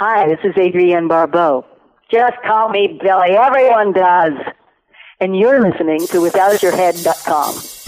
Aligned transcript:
Hi, 0.00 0.26
this 0.28 0.38
is 0.44 0.56
Adrienne 0.56 1.08
Barbeau. 1.08 1.66
Just 2.10 2.32
call 2.46 2.70
me 2.70 2.98
Billy. 3.02 3.36
Everyone 3.36 3.92
does. 3.92 4.32
And 5.20 5.36
you're 5.36 5.60
listening 5.60 5.98
to 6.06 6.20
WithoutYourHead.com. 6.22 7.79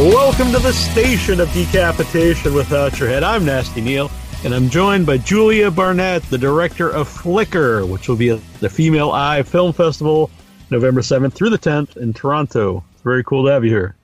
Welcome 0.00 0.50
to 0.52 0.58
the 0.58 0.72
station 0.72 1.40
of 1.40 1.52
decapitation 1.52 2.54
without 2.54 2.98
your 2.98 3.06
head. 3.06 3.22
I'm 3.22 3.44
Nasty 3.44 3.82
Neil, 3.82 4.10
and 4.42 4.54
I'm 4.54 4.70
joined 4.70 5.04
by 5.04 5.18
Julia 5.18 5.70
Barnett, 5.70 6.22
the 6.22 6.38
director 6.38 6.88
of 6.88 7.06
Flicker, 7.06 7.84
which 7.84 8.08
will 8.08 8.16
be 8.16 8.30
at 8.30 8.40
the 8.60 8.70
Female 8.70 9.10
Eye 9.10 9.42
Film 9.42 9.74
Festival 9.74 10.30
November 10.70 11.02
7th 11.02 11.34
through 11.34 11.50
the 11.50 11.58
10th 11.58 11.98
in 11.98 12.14
Toronto. 12.14 12.82
It's 12.94 13.02
very 13.02 13.22
cool 13.22 13.44
to 13.44 13.52
have 13.52 13.62
you 13.62 13.72
here. 13.72 13.94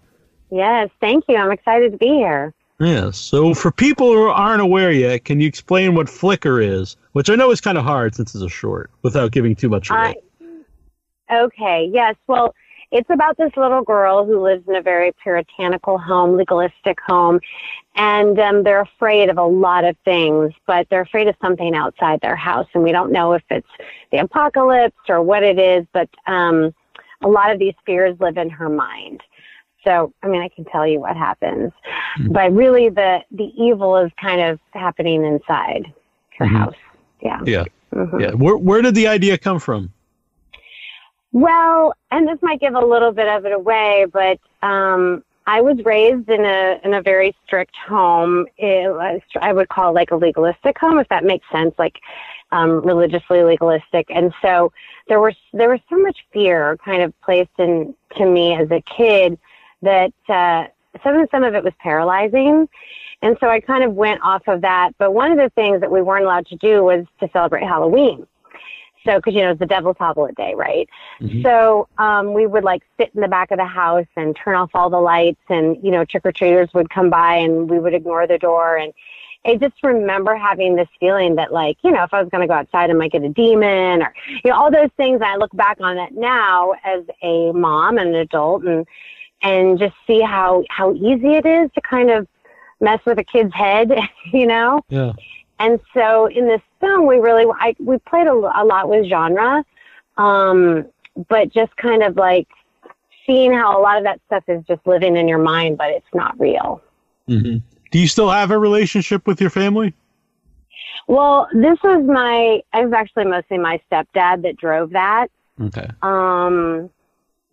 Yes, 0.50 0.90
thank 1.00 1.24
you. 1.30 1.36
I'm 1.36 1.50
excited 1.50 1.92
to 1.92 1.96
be 1.96 2.08
here. 2.08 2.52
Yeah, 2.78 3.10
so 3.10 3.54
for 3.54 3.70
people 3.70 4.12
who 4.12 4.28
aren't 4.28 4.60
aware 4.60 4.92
yet, 4.92 5.24
can 5.24 5.40
you 5.40 5.48
explain 5.48 5.94
what 5.94 6.10
Flicker 6.10 6.60
is? 6.60 6.98
Which 7.12 7.30
I 7.30 7.36
know 7.36 7.52
is 7.52 7.62
kind 7.62 7.78
of 7.78 7.84
hard 7.84 8.14
since 8.14 8.34
it's 8.34 8.44
a 8.44 8.50
short, 8.50 8.90
without 9.00 9.32
giving 9.32 9.56
too 9.56 9.70
much 9.70 9.88
away. 9.88 10.16
Uh, 11.30 11.36
okay, 11.44 11.88
yes. 11.90 12.16
Well, 12.26 12.54
it's 12.90 13.10
about 13.10 13.36
this 13.36 13.50
little 13.56 13.82
girl 13.82 14.24
who 14.24 14.42
lives 14.42 14.64
in 14.68 14.76
a 14.76 14.82
very 14.82 15.12
puritanical 15.22 15.98
home, 15.98 16.36
legalistic 16.36 16.98
home, 17.06 17.40
and 17.94 18.38
um, 18.38 18.62
they're 18.62 18.82
afraid 18.82 19.28
of 19.28 19.38
a 19.38 19.44
lot 19.44 19.84
of 19.84 19.96
things, 20.04 20.52
but 20.66 20.86
they're 20.90 21.02
afraid 21.02 21.28
of 21.28 21.34
something 21.40 21.74
outside 21.74 22.20
their 22.20 22.36
house, 22.36 22.66
and 22.74 22.82
we 22.82 22.92
don't 22.92 23.12
know 23.12 23.32
if 23.32 23.42
it's 23.50 23.68
the 24.12 24.18
apocalypse 24.18 24.96
or 25.08 25.22
what 25.22 25.42
it 25.42 25.58
is, 25.58 25.86
but 25.92 26.08
um, 26.26 26.74
a 27.22 27.28
lot 27.28 27.50
of 27.50 27.58
these 27.58 27.74
fears 27.84 28.16
live 28.20 28.36
in 28.36 28.50
her 28.50 28.68
mind. 28.68 29.22
So, 29.84 30.12
I 30.22 30.28
mean, 30.28 30.42
I 30.42 30.48
can 30.48 30.64
tell 30.64 30.86
you 30.86 31.00
what 31.00 31.16
happens, 31.16 31.72
mm-hmm. 32.18 32.32
but 32.32 32.52
really, 32.52 32.88
the 32.88 33.20
the 33.30 33.52
evil 33.56 33.96
is 33.98 34.10
kind 34.20 34.40
of 34.40 34.58
happening 34.72 35.24
inside 35.24 35.92
her 36.38 36.46
mm-hmm. 36.46 36.56
house. 36.56 36.74
Yeah. 37.22 37.40
Yeah. 37.44 37.64
Mm-hmm. 37.94 38.20
Yeah. 38.20 38.30
Where 38.32 38.56
where 38.56 38.82
did 38.82 38.96
the 38.96 39.06
idea 39.06 39.38
come 39.38 39.60
from? 39.60 39.92
Well, 41.32 41.94
and 42.10 42.26
this 42.26 42.38
might 42.42 42.60
give 42.60 42.74
a 42.74 42.80
little 42.80 43.12
bit 43.12 43.28
of 43.28 43.44
it 43.44 43.52
away, 43.52 44.06
but 44.12 44.38
um, 44.62 45.22
I 45.46 45.60
was 45.60 45.76
raised 45.84 46.28
in 46.28 46.44
a 46.44 46.80
in 46.82 46.94
a 46.94 47.02
very 47.02 47.34
strict 47.46 47.76
home. 47.76 48.46
It 48.56 48.90
was, 48.90 49.20
I 49.40 49.52
would 49.52 49.68
call 49.68 49.92
like 49.92 50.10
a 50.10 50.16
legalistic 50.16 50.78
home, 50.78 50.98
if 50.98 51.08
that 51.08 51.24
makes 51.24 51.46
sense, 51.52 51.74
like 51.78 52.00
um, 52.52 52.80
religiously 52.84 53.42
legalistic. 53.42 54.06
And 54.10 54.32
so 54.42 54.72
there 55.08 55.20
was 55.20 55.34
there 55.52 55.68
was 55.68 55.80
so 55.88 55.96
much 55.98 56.18
fear 56.32 56.76
kind 56.84 57.02
of 57.02 57.12
placed 57.20 57.50
in 57.58 57.94
to 58.16 58.26
me 58.26 58.56
as 58.56 58.70
a 58.70 58.82
kid 58.82 59.38
that 59.82 60.12
uh, 60.28 60.66
some 61.04 61.26
some 61.30 61.44
of 61.44 61.54
it 61.54 61.62
was 61.62 61.74
paralyzing. 61.78 62.68
And 63.22 63.36
so 63.40 63.48
I 63.48 63.60
kind 63.60 63.84
of 63.84 63.94
went 63.94 64.20
off 64.22 64.42
of 64.46 64.60
that. 64.62 64.92
But 64.98 65.14
one 65.14 65.30
of 65.30 65.38
the 65.38 65.50
things 65.50 65.80
that 65.80 65.90
we 65.90 66.02
weren't 66.02 66.24
allowed 66.24 66.46
to 66.46 66.56
do 66.56 66.84
was 66.84 67.06
to 67.20 67.28
celebrate 67.32 67.64
Halloween. 67.64 68.26
So, 69.06 69.16
because 69.16 69.34
you 69.34 69.42
know 69.42 69.52
it's 69.52 69.60
the 69.60 69.66
devil's 69.66 69.96
tablet 69.96 70.34
day, 70.34 70.54
right? 70.54 70.88
Mm-hmm. 71.20 71.42
So 71.42 71.88
um, 71.98 72.34
we 72.34 72.46
would 72.46 72.64
like 72.64 72.82
sit 72.98 73.10
in 73.14 73.20
the 73.20 73.28
back 73.28 73.50
of 73.50 73.58
the 73.58 73.64
house 73.64 74.06
and 74.16 74.36
turn 74.36 74.54
off 74.54 74.70
all 74.74 74.90
the 74.90 75.00
lights, 75.00 75.40
and 75.48 75.76
you 75.82 75.90
know 75.90 76.04
trick 76.04 76.26
or 76.26 76.32
treaters 76.32 76.68
would 76.74 76.90
come 76.90 77.10
by, 77.10 77.36
and 77.36 77.70
we 77.70 77.78
would 77.78 77.94
ignore 77.94 78.26
the 78.26 78.38
door. 78.38 78.76
And 78.76 78.92
I 79.46 79.56
just 79.56 79.82
remember 79.82 80.34
having 80.34 80.76
this 80.76 80.88
feeling 80.98 81.36
that, 81.36 81.52
like, 81.52 81.78
you 81.82 81.92
know, 81.92 82.02
if 82.02 82.12
I 82.12 82.20
was 82.20 82.28
going 82.30 82.42
to 82.42 82.48
go 82.48 82.54
outside, 82.54 82.90
I 82.90 82.94
might 82.94 83.12
get 83.12 83.22
a 83.22 83.28
demon, 83.28 84.02
or 84.02 84.12
you 84.28 84.50
know, 84.50 84.56
all 84.56 84.70
those 84.70 84.90
things. 84.96 85.20
I 85.22 85.36
look 85.36 85.54
back 85.56 85.78
on 85.80 85.98
it 85.98 86.12
now 86.12 86.74
as 86.84 87.04
a 87.22 87.52
mom 87.52 87.98
and 87.98 88.08
an 88.10 88.16
adult, 88.16 88.64
and 88.64 88.86
and 89.42 89.78
just 89.78 89.94
see 90.06 90.20
how 90.20 90.64
how 90.68 90.94
easy 90.94 91.34
it 91.34 91.46
is 91.46 91.70
to 91.74 91.80
kind 91.80 92.10
of 92.10 92.26
mess 92.80 93.00
with 93.06 93.18
a 93.18 93.24
kid's 93.24 93.54
head, 93.54 93.90
you 94.32 94.46
know? 94.46 94.80
Yeah. 94.88 95.12
And 95.58 95.80
so 95.94 96.26
in 96.26 96.46
this 96.46 96.60
film, 96.80 97.06
we 97.06 97.16
really 97.16 97.46
I, 97.58 97.74
we 97.78 97.98
played 97.98 98.26
a, 98.26 98.32
a 98.32 98.64
lot 98.64 98.88
with 98.88 99.08
genre, 99.08 99.64
um, 100.18 100.86
but 101.28 101.52
just 101.52 101.74
kind 101.76 102.02
of 102.02 102.16
like 102.16 102.48
seeing 103.26 103.52
how 103.52 103.78
a 103.78 103.80
lot 103.80 103.98
of 103.98 104.04
that 104.04 104.20
stuff 104.26 104.44
is 104.48 104.62
just 104.66 104.86
living 104.86 105.16
in 105.16 105.28
your 105.28 105.38
mind, 105.38 105.78
but 105.78 105.90
it's 105.90 106.06
not 106.14 106.38
real. 106.38 106.82
Mm-hmm. 107.28 107.58
Do 107.90 107.98
you 107.98 108.08
still 108.08 108.30
have 108.30 108.50
a 108.50 108.58
relationship 108.58 109.26
with 109.26 109.40
your 109.40 109.50
family? 109.50 109.94
Well, 111.06 111.48
this 111.52 111.78
was 111.82 112.04
my. 112.04 112.62
It 112.74 112.84
was 112.84 112.92
actually 112.92 113.26
mostly 113.26 113.58
my 113.58 113.80
stepdad 113.90 114.42
that 114.42 114.56
drove 114.56 114.90
that. 114.90 115.28
Okay. 115.60 115.88
Um, 116.02 116.90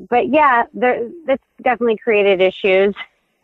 but 0.10 0.30
yeah, 0.30 0.64
there, 0.74 1.10
that's 1.26 1.44
definitely 1.62 1.98
created 1.98 2.42
issues. 2.42 2.96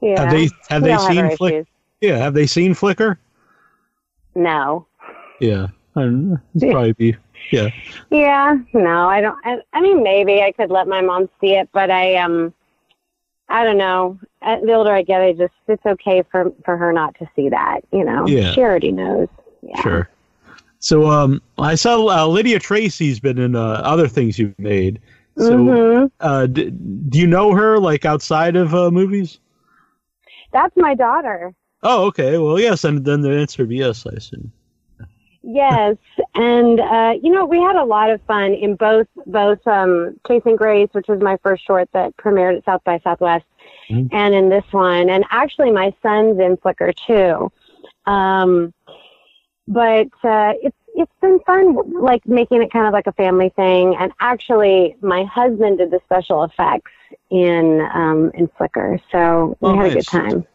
yeah. 0.00 0.20
Have 0.20 0.30
they 0.30 0.48
have 0.68 0.82
they 0.82 0.96
seen 0.98 1.36
Flick? 1.36 1.66
Yeah, 2.06 2.18
have 2.18 2.34
they 2.34 2.46
seen 2.46 2.72
Flicker? 2.72 3.18
No. 4.36 4.86
Yeah, 5.40 5.66
probably 5.94 6.92
be. 6.92 7.16
Yeah. 7.50 7.70
Yeah, 8.10 8.56
no, 8.72 9.08
I 9.08 9.20
don't. 9.20 9.36
I, 9.44 9.58
I 9.72 9.80
mean, 9.80 10.04
maybe 10.04 10.40
I 10.40 10.52
could 10.52 10.70
let 10.70 10.86
my 10.86 11.00
mom 11.00 11.28
see 11.40 11.54
it, 11.54 11.68
but 11.72 11.90
I 11.90 12.14
um, 12.14 12.54
I 13.48 13.64
don't 13.64 13.76
know. 13.76 14.20
The 14.40 14.72
older 14.72 14.92
I 14.92 15.02
get, 15.02 15.20
I 15.20 15.32
just 15.32 15.52
it's 15.66 15.84
okay 15.84 16.22
for 16.30 16.52
for 16.64 16.76
her 16.76 16.92
not 16.92 17.16
to 17.18 17.28
see 17.34 17.48
that. 17.48 17.80
You 17.92 18.04
know, 18.04 18.26
yeah. 18.28 18.52
she 18.52 18.60
already 18.60 18.92
knows. 18.92 19.28
Yeah. 19.62 19.82
Sure. 19.82 20.10
So 20.78 21.10
um, 21.10 21.42
I 21.58 21.74
saw 21.74 22.06
uh, 22.06 22.26
Lydia 22.28 22.60
Tracy's 22.60 23.18
been 23.18 23.38
in 23.38 23.56
uh, 23.56 23.80
other 23.82 24.06
things 24.06 24.38
you've 24.38 24.58
made. 24.60 25.00
So 25.36 25.56
mm-hmm. 25.56 26.06
uh, 26.20 26.46
d- 26.46 26.70
do 26.70 27.18
you 27.18 27.26
know 27.26 27.52
her 27.52 27.80
like 27.80 28.04
outside 28.04 28.54
of 28.54 28.74
uh, 28.74 28.92
movies? 28.92 29.40
That's 30.52 30.76
my 30.76 30.94
daughter. 30.94 31.52
Oh, 31.82 32.06
okay. 32.06 32.38
Well, 32.38 32.58
yes, 32.58 32.84
and 32.84 33.04
then 33.04 33.20
the 33.20 33.30
answer 33.30 33.62
would 33.62 33.68
be 33.68 33.76
yes, 33.76 34.06
I 34.06 34.10
assume. 34.10 34.52
Yes, 35.48 35.96
and 36.34 36.80
uh, 36.80 37.14
you 37.22 37.30
know 37.32 37.44
we 37.46 37.60
had 37.60 37.76
a 37.76 37.84
lot 37.84 38.10
of 38.10 38.20
fun 38.22 38.52
in 38.52 38.74
both 38.74 39.06
both 39.26 39.64
um, 39.64 40.18
Chasing 40.26 40.56
Grace, 40.56 40.88
which 40.90 41.06
was 41.06 41.20
my 41.20 41.36
first 41.40 41.64
short 41.64 41.88
that 41.92 42.16
premiered 42.16 42.56
at 42.56 42.64
South 42.64 42.82
by 42.82 42.98
Southwest, 42.98 43.44
mm-hmm. 43.88 44.08
and 44.14 44.34
in 44.34 44.48
this 44.48 44.64
one, 44.72 45.08
and 45.08 45.24
actually 45.30 45.70
my 45.70 45.94
son's 46.02 46.40
in 46.40 46.56
Flicker 46.56 46.92
too. 46.92 47.52
Um, 48.06 48.74
but 49.68 50.08
uh, 50.24 50.54
it's 50.62 50.76
it's 50.96 51.12
been 51.20 51.38
fun, 51.46 51.76
like 51.92 52.26
making 52.26 52.62
it 52.62 52.72
kind 52.72 52.86
of 52.86 52.92
like 52.92 53.06
a 53.06 53.12
family 53.12 53.50
thing. 53.50 53.94
And 54.00 54.12
actually, 54.18 54.96
my 55.00 55.24
husband 55.24 55.78
did 55.78 55.92
the 55.92 56.00
special 56.06 56.42
effects 56.42 56.90
in 57.30 57.86
um, 57.94 58.32
in 58.34 58.48
Flicker, 58.58 58.98
so 59.12 59.56
we 59.60 59.68
oh, 59.68 59.76
had 59.76 59.82
nice. 59.82 59.92
a 59.92 59.94
good 59.94 60.06
time. 60.06 60.46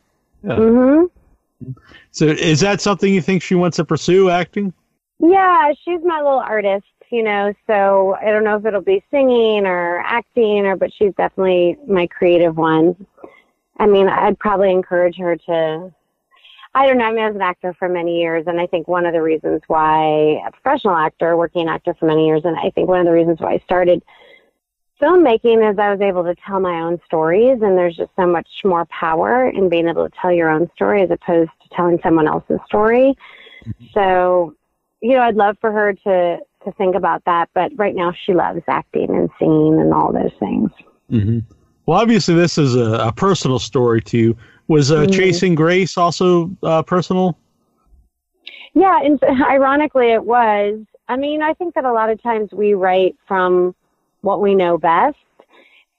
Yeah. 0.44 0.56
Mm-hmm. 0.56 1.72
So, 2.12 2.26
is 2.26 2.60
that 2.62 2.82
something 2.82 3.14
you 3.14 3.22
think 3.22 3.44
she 3.44 3.56
wants 3.56 3.78
to 3.78 3.86
pursue, 3.86 4.30
acting? 4.30 4.74
Yeah, 5.20 5.72
she's 5.86 6.00
my 6.04 6.18
little 6.18 6.40
artist, 6.40 6.86
you 7.12 7.24
know. 7.24 7.54
So 7.68 8.18
I 8.20 8.26
don't 8.26 8.44
know 8.44 8.56
if 8.56 8.66
it'll 8.66 8.82
be 8.82 9.04
singing 9.12 9.66
or 9.66 10.00
acting, 10.00 10.66
or 10.66 10.76
but 10.76 10.92
she's 10.94 11.14
definitely 11.16 11.78
my 11.88 12.08
creative 12.08 12.58
one. 12.58 13.06
I 13.78 13.86
mean, 13.86 14.08
I'd 14.10 14.40
probably 14.40 14.72
encourage 14.72 15.18
her 15.18 15.36
to 15.36 15.94
I 16.74 16.88
don't 16.88 16.98
know. 16.98 17.06
I 17.06 17.12
mean, 17.12 17.24
I 17.24 17.28
was 17.28 17.36
an 17.36 17.42
actor 17.42 17.76
for 17.78 17.90
many 17.90 18.22
years, 18.22 18.46
and 18.48 18.60
I 18.60 18.66
think 18.66 18.88
one 18.88 19.06
of 19.06 19.12
the 19.12 19.22
reasons 19.22 19.62
why 19.68 20.42
a 20.48 20.52
professional 20.52 20.96
actor, 20.96 21.36
working 21.36 21.68
actor 21.68 21.94
for 21.94 22.06
many 22.06 22.26
years, 22.26 22.44
and 22.46 22.58
I 22.58 22.70
think 22.70 22.88
one 22.88 23.00
of 23.00 23.06
the 23.06 23.12
reasons 23.12 23.40
why 23.40 23.54
I 23.54 23.60
started 23.60 24.02
filmmaking 25.02 25.70
is 25.70 25.78
I 25.80 25.92
was 25.92 26.02
able 26.02 26.24
to 26.24 26.36
tell 26.36 26.60
my 26.60 26.82
own 26.82 27.00
stories, 27.06 27.62
and 27.62 27.78
there's 27.78 27.96
just 27.96 28.12
so 28.16 28.28
much 28.28 28.48
more 28.64 28.86
power 28.86 29.50
in 29.50 29.70
being 29.70 29.88
able 29.88 30.08
to 30.08 30.16
tell 30.22 30.32
your 30.32 30.50
own 30.50 30.70
story 30.76 31.02
as 31.04 31.12
opposed 31.12 31.52
to 31.64 31.70
telling 31.76 32.00
someone 32.04 32.28
else's 32.28 32.60
story. 32.66 33.16
Mm-hmm. 33.66 33.86
So, 33.94 34.56
you 35.02 35.14
know, 35.14 35.22
I'd 35.22 35.36
love 35.36 35.58
for 35.60 35.72
her 35.72 35.94
to 35.94 36.40
to 36.64 36.72
think 36.74 36.96
about 36.96 37.26
that, 37.26 37.50
but 37.56 37.72
right 37.76 37.96
now 37.96 38.14
she 38.24 38.34
loves 38.34 38.62
acting 38.68 39.10
and 39.10 39.30
singing 39.40 39.80
and 39.80 39.92
all 39.94 40.14
those 40.14 40.32
things. 40.40 40.70
Mm-hmm. 41.10 41.40
Well, 41.88 42.00
obviously, 42.00 42.36
this 42.36 42.60
is 42.60 42.76
a, 42.76 43.08
a 43.08 43.12
personal 43.12 43.58
story 43.58 44.02
to 44.04 44.18
you. 44.18 44.38
Was 44.68 44.92
uh, 44.92 45.02
mm-hmm. 45.02 45.12
Chasing 45.12 45.56
Grace 45.56 45.98
also 45.98 46.56
uh, 46.62 46.84
personal? 46.84 47.38
Yeah, 48.74 49.00
and 49.04 49.22
ironically, 49.50 50.12
it 50.12 50.24
was. 50.24 50.80
I 51.08 51.18
mean, 51.18 51.42
I 51.42 51.54
think 51.54 51.74
that 51.76 51.84
a 51.84 51.92
lot 51.92 52.10
of 52.10 52.22
times 52.22 52.52
we 52.54 52.74
write 52.74 53.16
from 53.28 53.76
what 54.22 54.42
we 54.42 54.56
know 54.56 54.78
best, 54.78 55.18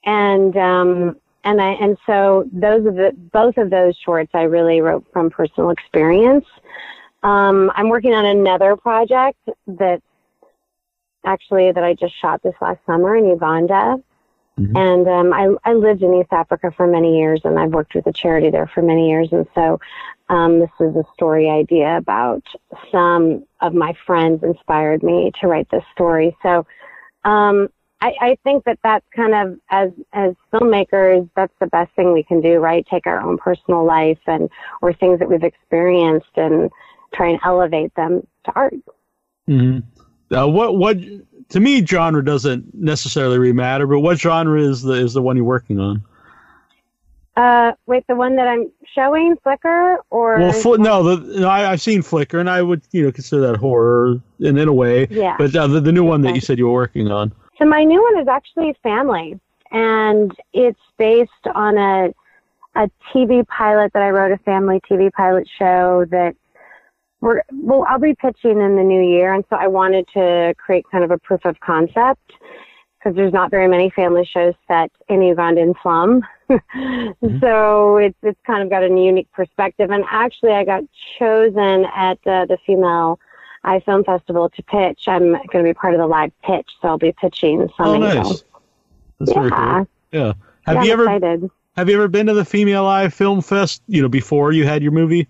and 0.05 0.55
um, 0.57 1.17
and 1.43 1.61
I 1.61 1.71
and 1.73 1.97
so 2.05 2.49
those 2.51 2.85
of 2.85 2.95
the 2.95 3.11
both 3.31 3.57
of 3.57 3.69
those 3.69 3.95
shorts 4.03 4.31
I 4.33 4.43
really 4.43 4.81
wrote 4.81 5.05
from 5.13 5.29
personal 5.29 5.69
experience. 5.69 6.45
Um, 7.23 7.71
I'm 7.75 7.87
working 7.87 8.13
on 8.13 8.25
another 8.25 8.75
project 8.75 9.39
that 9.67 10.01
actually 11.25 11.71
that 11.71 11.83
I 11.83 11.93
just 11.93 12.13
shot 12.21 12.43
this 12.43 12.55
last 12.61 12.79
summer 12.85 13.15
in 13.15 13.25
Uganda. 13.25 13.97
Mm-hmm. 14.59 14.77
And 14.77 15.07
um, 15.07 15.33
I, 15.33 15.69
I 15.69 15.73
lived 15.73 16.03
in 16.03 16.13
East 16.13 16.31
Africa 16.31 16.71
for 16.75 16.85
many 16.85 17.17
years, 17.17 17.41
and 17.43 17.57
I've 17.57 17.71
worked 17.71 17.95
with 17.95 18.05
a 18.05 18.13
charity 18.13 18.51
there 18.51 18.67
for 18.67 18.83
many 18.83 19.09
years. 19.09 19.29
And 19.31 19.47
so, 19.55 19.79
um, 20.29 20.59
this 20.59 20.69
is 20.79 20.95
a 20.95 21.03
story 21.13 21.49
idea 21.49 21.97
about 21.97 22.43
some 22.91 23.45
of 23.61 23.73
my 23.73 23.95
friends 24.05 24.43
inspired 24.43 25.01
me 25.01 25.31
to 25.41 25.47
write 25.47 25.69
this 25.71 25.83
story. 25.91 26.37
So, 26.43 26.67
um, 27.25 27.69
I, 28.03 28.13
I 28.19 28.37
think 28.43 28.65
that 28.65 28.79
that's 28.83 29.05
kind 29.15 29.33
of 29.33 29.57
as 29.69 29.91
as 30.11 30.35
filmmakers, 30.51 31.29
that's 31.37 31.53
the 31.61 31.67
best 31.67 31.89
thing 31.95 32.11
we 32.11 32.21
can 32.21 32.41
do, 32.41 32.57
right? 32.57 32.85
Take 32.91 33.07
our 33.07 33.21
own 33.21 33.37
personal 33.37 33.85
life 33.85 34.19
and 34.27 34.49
or 34.81 34.91
things 34.93 35.19
that 35.19 35.29
we've 35.29 35.43
experienced 35.43 36.35
and 36.35 36.69
try 37.13 37.29
and 37.29 37.39
elevate 37.45 37.95
them 37.95 38.27
to 38.43 38.51
art. 38.55 38.73
Mm-hmm. 39.47 40.35
Uh, 40.35 40.47
what 40.47 40.75
what 40.75 40.97
to 41.49 41.59
me 41.61 41.85
genre 41.85 42.23
doesn't 42.23 42.73
necessarily 42.75 43.39
really 43.39 43.53
matter, 43.53 43.87
but 43.87 44.01
what 44.01 44.19
genre 44.19 44.61
is 44.61 44.81
the 44.81 44.95
is 44.95 45.13
the 45.13 45.21
one 45.21 45.37
you're 45.37 45.45
working 45.45 45.79
on? 45.79 46.03
Uh, 47.37 47.71
wait, 47.85 48.05
the 48.07 48.15
one 48.15 48.35
that 48.35 48.49
I'm 48.49 48.69
showing, 48.93 49.37
Flicker, 49.43 49.97
or 50.09 50.39
well, 50.39 50.51
fl- 50.51 50.75
no, 50.75 51.15
the, 51.15 51.39
no, 51.39 51.49
I, 51.49 51.61
have 51.61 51.81
seen 51.81 52.01
Flicker, 52.01 52.37
and 52.37 52.49
I 52.49 52.61
would 52.61 52.81
you 52.91 53.03
know 53.03 53.13
consider 53.13 53.43
that 53.43 53.55
horror 53.55 54.21
in 54.41 54.57
in 54.57 54.67
a 54.67 54.73
way. 54.73 55.07
Yeah. 55.09 55.37
But 55.37 55.55
uh, 55.55 55.67
the, 55.67 55.79
the 55.79 55.93
new 55.93 56.03
one 56.03 56.19
that 56.23 56.35
you 56.35 56.41
said 56.41 56.57
you 56.57 56.65
were 56.65 56.73
working 56.73 57.09
on. 57.09 57.33
So 57.63 57.69
my 57.69 57.85
new 57.85 58.01
one 58.01 58.21
is 58.21 58.27
actually 58.27 58.75
Family, 58.83 59.39
and 59.71 60.33
it's 60.51 60.81
based 60.97 61.31
on 61.55 61.77
a 61.77 62.13
a 62.75 62.89
TV 63.13 63.47
pilot 63.47 63.93
that 63.93 64.01
I 64.01 64.09
wrote, 64.09 64.33
a 64.33 64.37
family 64.39 64.81
TV 64.89 65.09
pilot 65.13 65.47
show 65.57 66.05
that 66.11 66.35
we're 67.21 67.41
well 67.53 67.85
i'll 67.87 67.99
be 67.99 68.15
pitching 68.15 68.59
in 68.59 68.75
the 68.75 68.83
new 68.83 69.01
year 69.01 69.33
and 69.33 69.45
so 69.49 69.55
i 69.55 69.65
wanted 69.65 70.05
to 70.13 70.53
create 70.57 70.83
kind 70.91 71.05
of 71.05 71.11
a 71.11 71.17
proof 71.19 71.39
of 71.45 71.57
concept 71.61 72.33
because 72.99 73.15
there's 73.15 73.31
not 73.31 73.49
very 73.49 73.69
many 73.69 73.89
family 73.91 74.25
shows 74.25 74.53
set 74.67 74.91
in 75.07 75.19
ugandan 75.21 75.73
slum 75.81 76.21
mm-hmm. 76.49 77.39
so 77.39 77.95
it's 77.95 78.17
it's 78.23 78.39
kind 78.45 78.61
of 78.61 78.69
got 78.69 78.83
a 78.83 78.87
unique 78.87 79.31
perspective 79.31 79.89
and 79.89 80.03
actually 80.11 80.51
i 80.51 80.65
got 80.65 80.83
chosen 81.17 81.85
at 81.95 82.17
uh, 82.27 82.45
the 82.45 82.57
female 82.67 83.17
i 83.63 83.79
film 83.79 84.03
festival 84.03 84.49
to 84.49 84.63
pitch 84.63 85.07
i'm 85.07 85.31
going 85.31 85.49
to 85.51 85.63
be 85.63 85.73
part 85.73 85.93
of 85.93 85.99
the 85.99 86.07
live 86.07 86.31
pitch 86.41 86.69
so 86.81 86.87
i'll 86.89 86.97
be 86.97 87.13
pitching 87.13 87.69
some 87.77 87.87
oh 87.87 87.97
nice 87.97 88.43
that's 89.19 89.31
yeah. 89.31 89.33
very 89.33 89.51
cool 89.51 89.87
yeah 90.11 90.33
have 90.65 90.75
yeah, 90.77 90.83
you 90.83 90.93
I'm 90.93 90.99
ever 90.99 91.03
excited. 91.03 91.51
have 91.75 91.89
you 91.89 91.95
ever 91.95 92.07
been 92.07 92.27
to 92.27 92.33
the 92.33 92.45
female 92.45 92.85
eye 92.85 93.09
film 93.09 93.41
fest 93.41 93.81
you 93.87 94.01
know 94.01 94.09
before 94.09 94.51
you 94.51 94.65
had 94.65 94.81
your 94.81 94.91
movie 94.91 95.27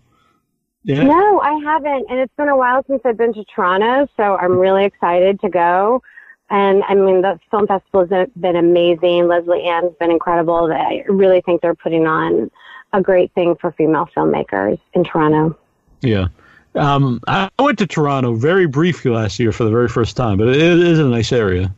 yeah. 0.84 1.04
No, 1.04 1.40
I 1.40 1.54
haven't, 1.64 2.08
and 2.10 2.20
it's 2.20 2.34
been 2.36 2.50
a 2.50 2.58
while 2.58 2.84
since 2.88 3.02
I've 3.06 3.18
been 3.18 3.34
to 3.34 3.46
Toronto, 3.46 4.06
so 4.18 4.36
I'm 4.36 4.58
really 4.58 4.84
excited 4.84 5.40
to 5.40 5.50
go. 5.50 6.04
And 6.50 6.84
I 6.88 6.94
mean, 6.94 7.22
the 7.22 7.40
film 7.50 7.68
festival 7.68 8.06
has 8.06 8.28
been 8.36 8.56
amazing. 8.56 9.28
Leslie 9.28 9.64
Ann's 9.64 9.96
been 10.00 10.12
incredible. 10.12 10.72
I 10.72 11.04
really 11.08 11.42
think 11.42 11.62
they're 11.62 11.74
putting 11.74 12.06
on 12.06 12.52
a 12.92 13.02
great 13.02 13.34
thing 13.34 13.56
for 13.56 13.72
female 13.72 14.08
filmmakers 14.16 14.80
in 14.94 15.04
Toronto. 15.04 15.58
Yeah. 16.02 16.28
Um, 16.75 17.20
I 17.28 17.50
went 17.60 17.78
to 17.80 17.88
Toronto 17.88 18.34
very 18.34 18.66
briefly 18.66 19.12
last 19.12 19.40
year 19.40 19.52
for 19.52 19.64
the 19.64 19.70
very 19.70 19.88
first 19.88 20.18
time, 20.18 20.38
but 20.38 20.50
it 20.50 20.58
is 20.58 21.00
a 21.00 21.06
nice 21.06 21.31
area. 21.31 21.74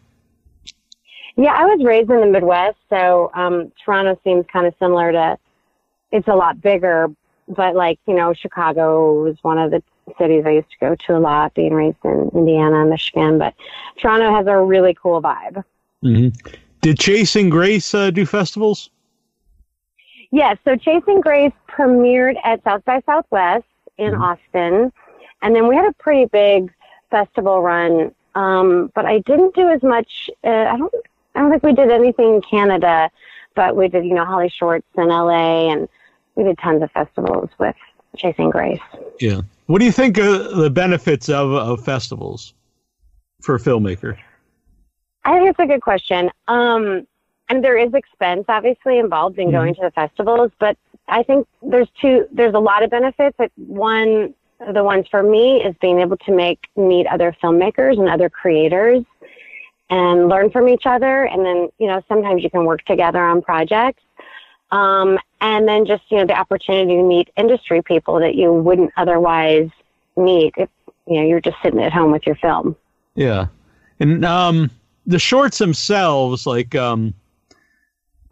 Yeah, 1.36 1.54
I 1.54 1.66
was 1.66 1.84
raised 1.84 2.10
in 2.10 2.22
the 2.22 2.28
Midwest, 2.28 2.78
so 2.90 3.30
um, 3.34 3.72
Toronto 3.84 4.20
seems 4.24 4.46
kind 4.52 4.66
of 4.66 4.74
similar 4.80 5.12
to. 5.12 5.38
It's 6.12 6.30
a 6.30 6.36
lot 6.36 6.62
bigger, 6.62 7.08
but 7.50 7.76
like 7.76 8.00
you 8.08 8.16
know, 8.16 8.34
Chicago 8.34 9.22
was 9.22 9.36
one 9.42 9.58
of 9.58 9.72
the 9.72 9.84
cities 10.18 10.46
I 10.46 10.52
used 10.52 10.70
to 10.72 10.78
go 10.80 10.96
to 10.96 11.18
a 11.18 11.20
lot, 11.20 11.54
being 11.54 11.74
raised 11.74 11.98
in 12.06 12.32
Indiana 12.34 12.82
and 12.82 12.90
Michigan. 12.90 13.38
But 13.38 13.54
Toronto 13.98 14.34
has 14.34 14.48
a 14.48 14.58
really 14.58 14.94
cool 14.94 15.22
vibe. 15.22 15.64
Mm-hmm. 16.04 16.30
Did 16.82 17.00
Chasing 17.00 17.50
Grace 17.50 17.94
uh, 17.94 18.12
do 18.12 18.26
festivals? 18.26 18.90
Yes. 20.32 20.58
So 20.64 20.78
Chasing 20.78 21.20
Grace 21.20 21.54
premiered 21.68 22.36
at 22.46 22.64
South 22.64 22.86
by 22.86 23.02
Southwest 23.06 23.66
in 23.98 24.12
mm-hmm. 24.12 24.22
Austin, 24.22 24.92
and 25.42 25.56
then 25.56 25.68
we 25.68 25.76
had 25.76 25.86
a 25.86 25.94
pretty 25.94 26.26
big 26.26 26.74
festival 27.12 27.62
run. 27.62 28.14
Um, 28.36 28.92
but 28.94 29.06
I 29.06 29.20
didn't 29.20 29.56
do 29.56 29.70
as 29.70 29.82
much. 29.82 30.30
Uh, 30.44 30.50
I 30.50 30.78
don't. 30.78 30.94
I 31.36 31.40
don't 31.40 31.52
think 31.52 31.64
we 31.64 31.74
did 31.74 31.92
anything 31.92 32.36
in 32.36 32.42
Canada, 32.42 33.12
but 33.56 33.76
we 33.76 33.88
did, 33.88 34.06
you 34.06 34.14
know, 34.14 34.26
Holly 34.26 34.50
Shorts 34.50 34.88
in 34.98 35.10
LA 35.10 35.72
and 35.72 35.90
we 36.36 36.44
did 36.44 36.58
tons 36.58 36.82
of 36.82 36.92
festivals 36.92 37.50
with 37.60 37.76
Chasing 38.18 38.50
Grace. 38.50 38.80
Yeah. 39.20 39.42
What 39.66 39.80
do 39.80 39.86
you 39.86 39.92
think 39.92 40.18
of 40.18 40.56
the 40.56 40.70
benefits 40.70 41.28
of, 41.30 41.52
of 41.52 41.84
festivals 41.84 42.54
for 43.42 43.56
a 43.56 43.60
filmmaker? 43.60 44.18
I 45.24 45.38
think 45.38 45.50
it's 45.50 45.60
a 45.60 45.66
good 45.66 45.82
question. 45.82 46.30
Um, 46.48 47.08
and 47.50 47.64
there 47.64 47.78
is 47.78 47.94
expense 47.94 48.46
obviously 48.48 49.00
involved 49.00 49.38
in 49.38 49.48
mm-hmm. 49.48 49.56
going 49.56 49.76
to 49.76 49.82
the 49.82 49.92
festivals, 49.92 50.52
but 50.60 50.78
I 51.08 51.24
think 51.24 51.48
there's 51.62 51.88
two, 52.02 52.28
there's 52.32 52.54
a 52.54 52.60
lot 52.60 52.84
of 52.84 52.90
benefits. 52.90 53.38
One, 53.56 54.34
of 54.60 54.74
the 54.74 54.84
ones 54.84 55.06
for 55.10 55.22
me 55.22 55.64
is 55.64 55.76
being 55.82 56.00
able 56.00 56.18
to 56.18 56.32
make, 56.32 56.68
meet 56.76 57.08
other 57.08 57.36
filmmakers 57.44 58.00
and 58.00 58.10
other 58.10 58.30
creators 58.30 59.04
and 59.90 60.28
learn 60.30 60.50
from 60.50 60.70
each 60.70 60.86
other. 60.86 61.26
And 61.26 61.46
then, 61.46 61.70
you 61.78 61.88
know, 61.88 62.02
sometimes 62.08 62.44
you 62.44 62.50
can 62.50 62.66
work 62.66 62.84
together 62.86 63.24
on 63.24 63.42
projects. 63.42 64.02
Um, 64.72 65.20
and 65.42 65.68
then 65.68 65.86
just, 65.86 66.04
you 66.10 66.18
know, 66.18 66.26
the 66.26 66.38
opportunity 66.38 66.98
to 66.98 67.04
meet 67.04 67.30
industry 67.38 67.82
people 67.82 68.20
that 68.20 68.36
you 68.36 68.52
wouldn't 68.52 68.92
otherwise 68.98 69.70
meet 70.18 70.54
if, 70.58 70.70
you 71.06 71.22
know, 71.22 71.28
you're 71.28 71.42
just 71.42 71.58
sitting 71.62 71.82
at 71.82 71.94
home 71.94 72.12
with 72.12 72.26
your 72.26 72.36
film. 72.36 72.76
Yeah. 73.14 73.48
And 74.00 74.26
um, 74.26 74.72
the 75.06 75.20
shorts 75.20 75.60
themselves, 75.60 76.48
like, 76.48 76.74
um, 76.74 77.14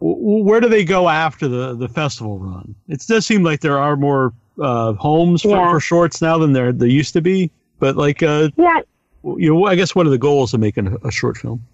where 0.00 0.60
do 0.60 0.68
they 0.68 0.84
go 0.84 1.08
after 1.08 1.48
the, 1.48 1.74
the 1.74 1.88
festival 1.88 2.38
run? 2.38 2.74
It 2.88 3.02
does 3.06 3.26
seem 3.26 3.42
like 3.42 3.60
there 3.60 3.78
are 3.78 3.96
more 3.96 4.32
uh, 4.60 4.92
homes 4.94 5.42
for, 5.42 5.48
yeah. 5.48 5.70
for 5.70 5.80
shorts 5.80 6.20
now 6.20 6.38
than 6.38 6.52
there 6.52 6.72
there 6.72 6.88
used 6.88 7.12
to 7.14 7.20
be. 7.20 7.50
But 7.78 7.96
like, 7.96 8.22
uh, 8.22 8.50
yeah, 8.56 8.80
you 9.22 9.54
know, 9.54 9.66
I 9.66 9.74
guess 9.74 9.94
what 9.94 10.06
are 10.06 10.10
the 10.10 10.18
goals 10.18 10.54
of 10.54 10.60
making 10.60 10.88
a, 10.88 11.08
a 11.08 11.10
short 11.10 11.36
film? 11.36 11.64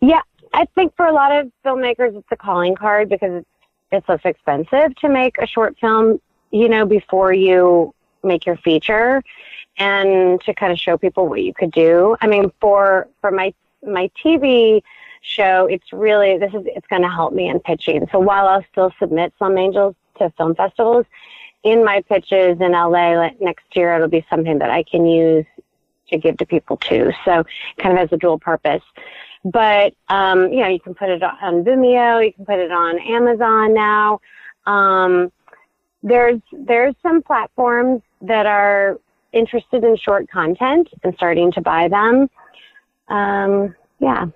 Yeah, 0.00 0.20
I 0.52 0.66
think 0.74 0.94
for 0.96 1.06
a 1.06 1.12
lot 1.12 1.32
of 1.32 1.50
filmmakers, 1.64 2.16
it's 2.16 2.28
a 2.30 2.36
calling 2.36 2.74
card 2.74 3.08
because 3.08 3.32
it's 3.32 3.48
it's 3.92 4.08
less 4.08 4.20
expensive 4.24 4.94
to 4.96 5.08
make 5.08 5.38
a 5.38 5.46
short 5.46 5.76
film, 5.80 6.20
you 6.50 6.68
know, 6.68 6.84
before 6.84 7.32
you 7.32 7.94
make 8.24 8.44
your 8.44 8.56
feature 8.56 9.22
and 9.78 10.40
to 10.40 10.54
kind 10.54 10.72
of 10.72 10.78
show 10.78 10.96
people 10.96 11.28
what 11.28 11.42
you 11.42 11.54
could 11.54 11.70
do. 11.70 12.16
I 12.20 12.26
mean, 12.26 12.50
for 12.60 13.08
for 13.20 13.30
my 13.30 13.54
my 13.86 14.10
TV 14.24 14.82
show, 15.26 15.66
it's 15.66 15.92
really 15.92 16.38
this 16.38 16.54
is 16.54 16.62
it's 16.66 16.86
going 16.86 17.02
to 17.02 17.10
help 17.10 17.32
me 17.32 17.48
in 17.48 17.60
pitching. 17.60 18.06
So 18.12 18.18
while 18.18 18.46
I'll 18.46 18.64
still 18.70 18.92
submit 18.98 19.32
Slum 19.38 19.58
Angels 19.58 19.94
to 20.18 20.30
film 20.36 20.54
festivals, 20.54 21.06
in 21.62 21.84
my 21.84 22.02
pitches 22.02 22.60
in 22.60 22.72
LA 22.72 23.30
next 23.40 23.64
year, 23.74 23.94
it'll 23.94 24.08
be 24.08 24.24
something 24.30 24.58
that 24.58 24.70
I 24.70 24.82
can 24.82 25.04
use 25.04 25.44
to 26.08 26.18
give 26.18 26.36
to 26.38 26.46
people 26.46 26.76
too. 26.76 27.12
So 27.24 27.44
kind 27.78 27.92
of 27.92 27.98
has 27.98 28.12
a 28.12 28.16
dual 28.16 28.38
purpose. 28.38 28.82
But 29.44 29.94
um, 30.08 30.52
you 30.52 30.60
know, 30.60 30.68
you 30.68 30.80
can 30.80 30.94
put 30.94 31.08
it 31.08 31.22
on 31.22 31.64
Vimeo, 31.64 32.24
you 32.24 32.32
can 32.32 32.46
put 32.46 32.58
it 32.58 32.72
on 32.72 32.98
Amazon 33.00 33.74
now. 33.74 34.20
Um, 34.66 35.32
there's 36.02 36.40
there's 36.52 36.94
some 37.02 37.22
platforms 37.22 38.02
that 38.22 38.46
are 38.46 38.98
interested 39.32 39.84
in 39.84 39.96
short 39.96 40.30
content 40.30 40.88
and 41.02 41.14
starting 41.16 41.52
to 41.52 41.60
buy 41.60 41.88
them. 41.88 42.30
Um, 43.08 43.74
yeah. 43.98 44.26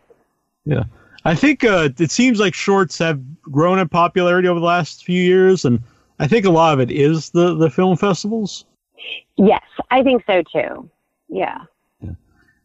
Yeah. 0.64 0.84
I 1.24 1.34
think 1.34 1.64
uh, 1.64 1.90
it 1.98 2.10
seems 2.10 2.40
like 2.40 2.54
shorts 2.54 2.98
have 2.98 3.20
grown 3.42 3.78
in 3.78 3.88
popularity 3.88 4.48
over 4.48 4.58
the 4.58 4.66
last 4.66 5.04
few 5.04 5.20
years, 5.20 5.64
and 5.64 5.82
I 6.18 6.26
think 6.26 6.46
a 6.46 6.50
lot 6.50 6.72
of 6.72 6.80
it 6.80 6.90
is 6.90 7.30
the, 7.30 7.54
the 7.54 7.70
film 7.70 7.96
festivals. 7.96 8.64
Yes, 9.36 9.62
I 9.90 10.02
think 10.02 10.22
so 10.26 10.42
too. 10.42 10.90
Yeah. 11.28 11.64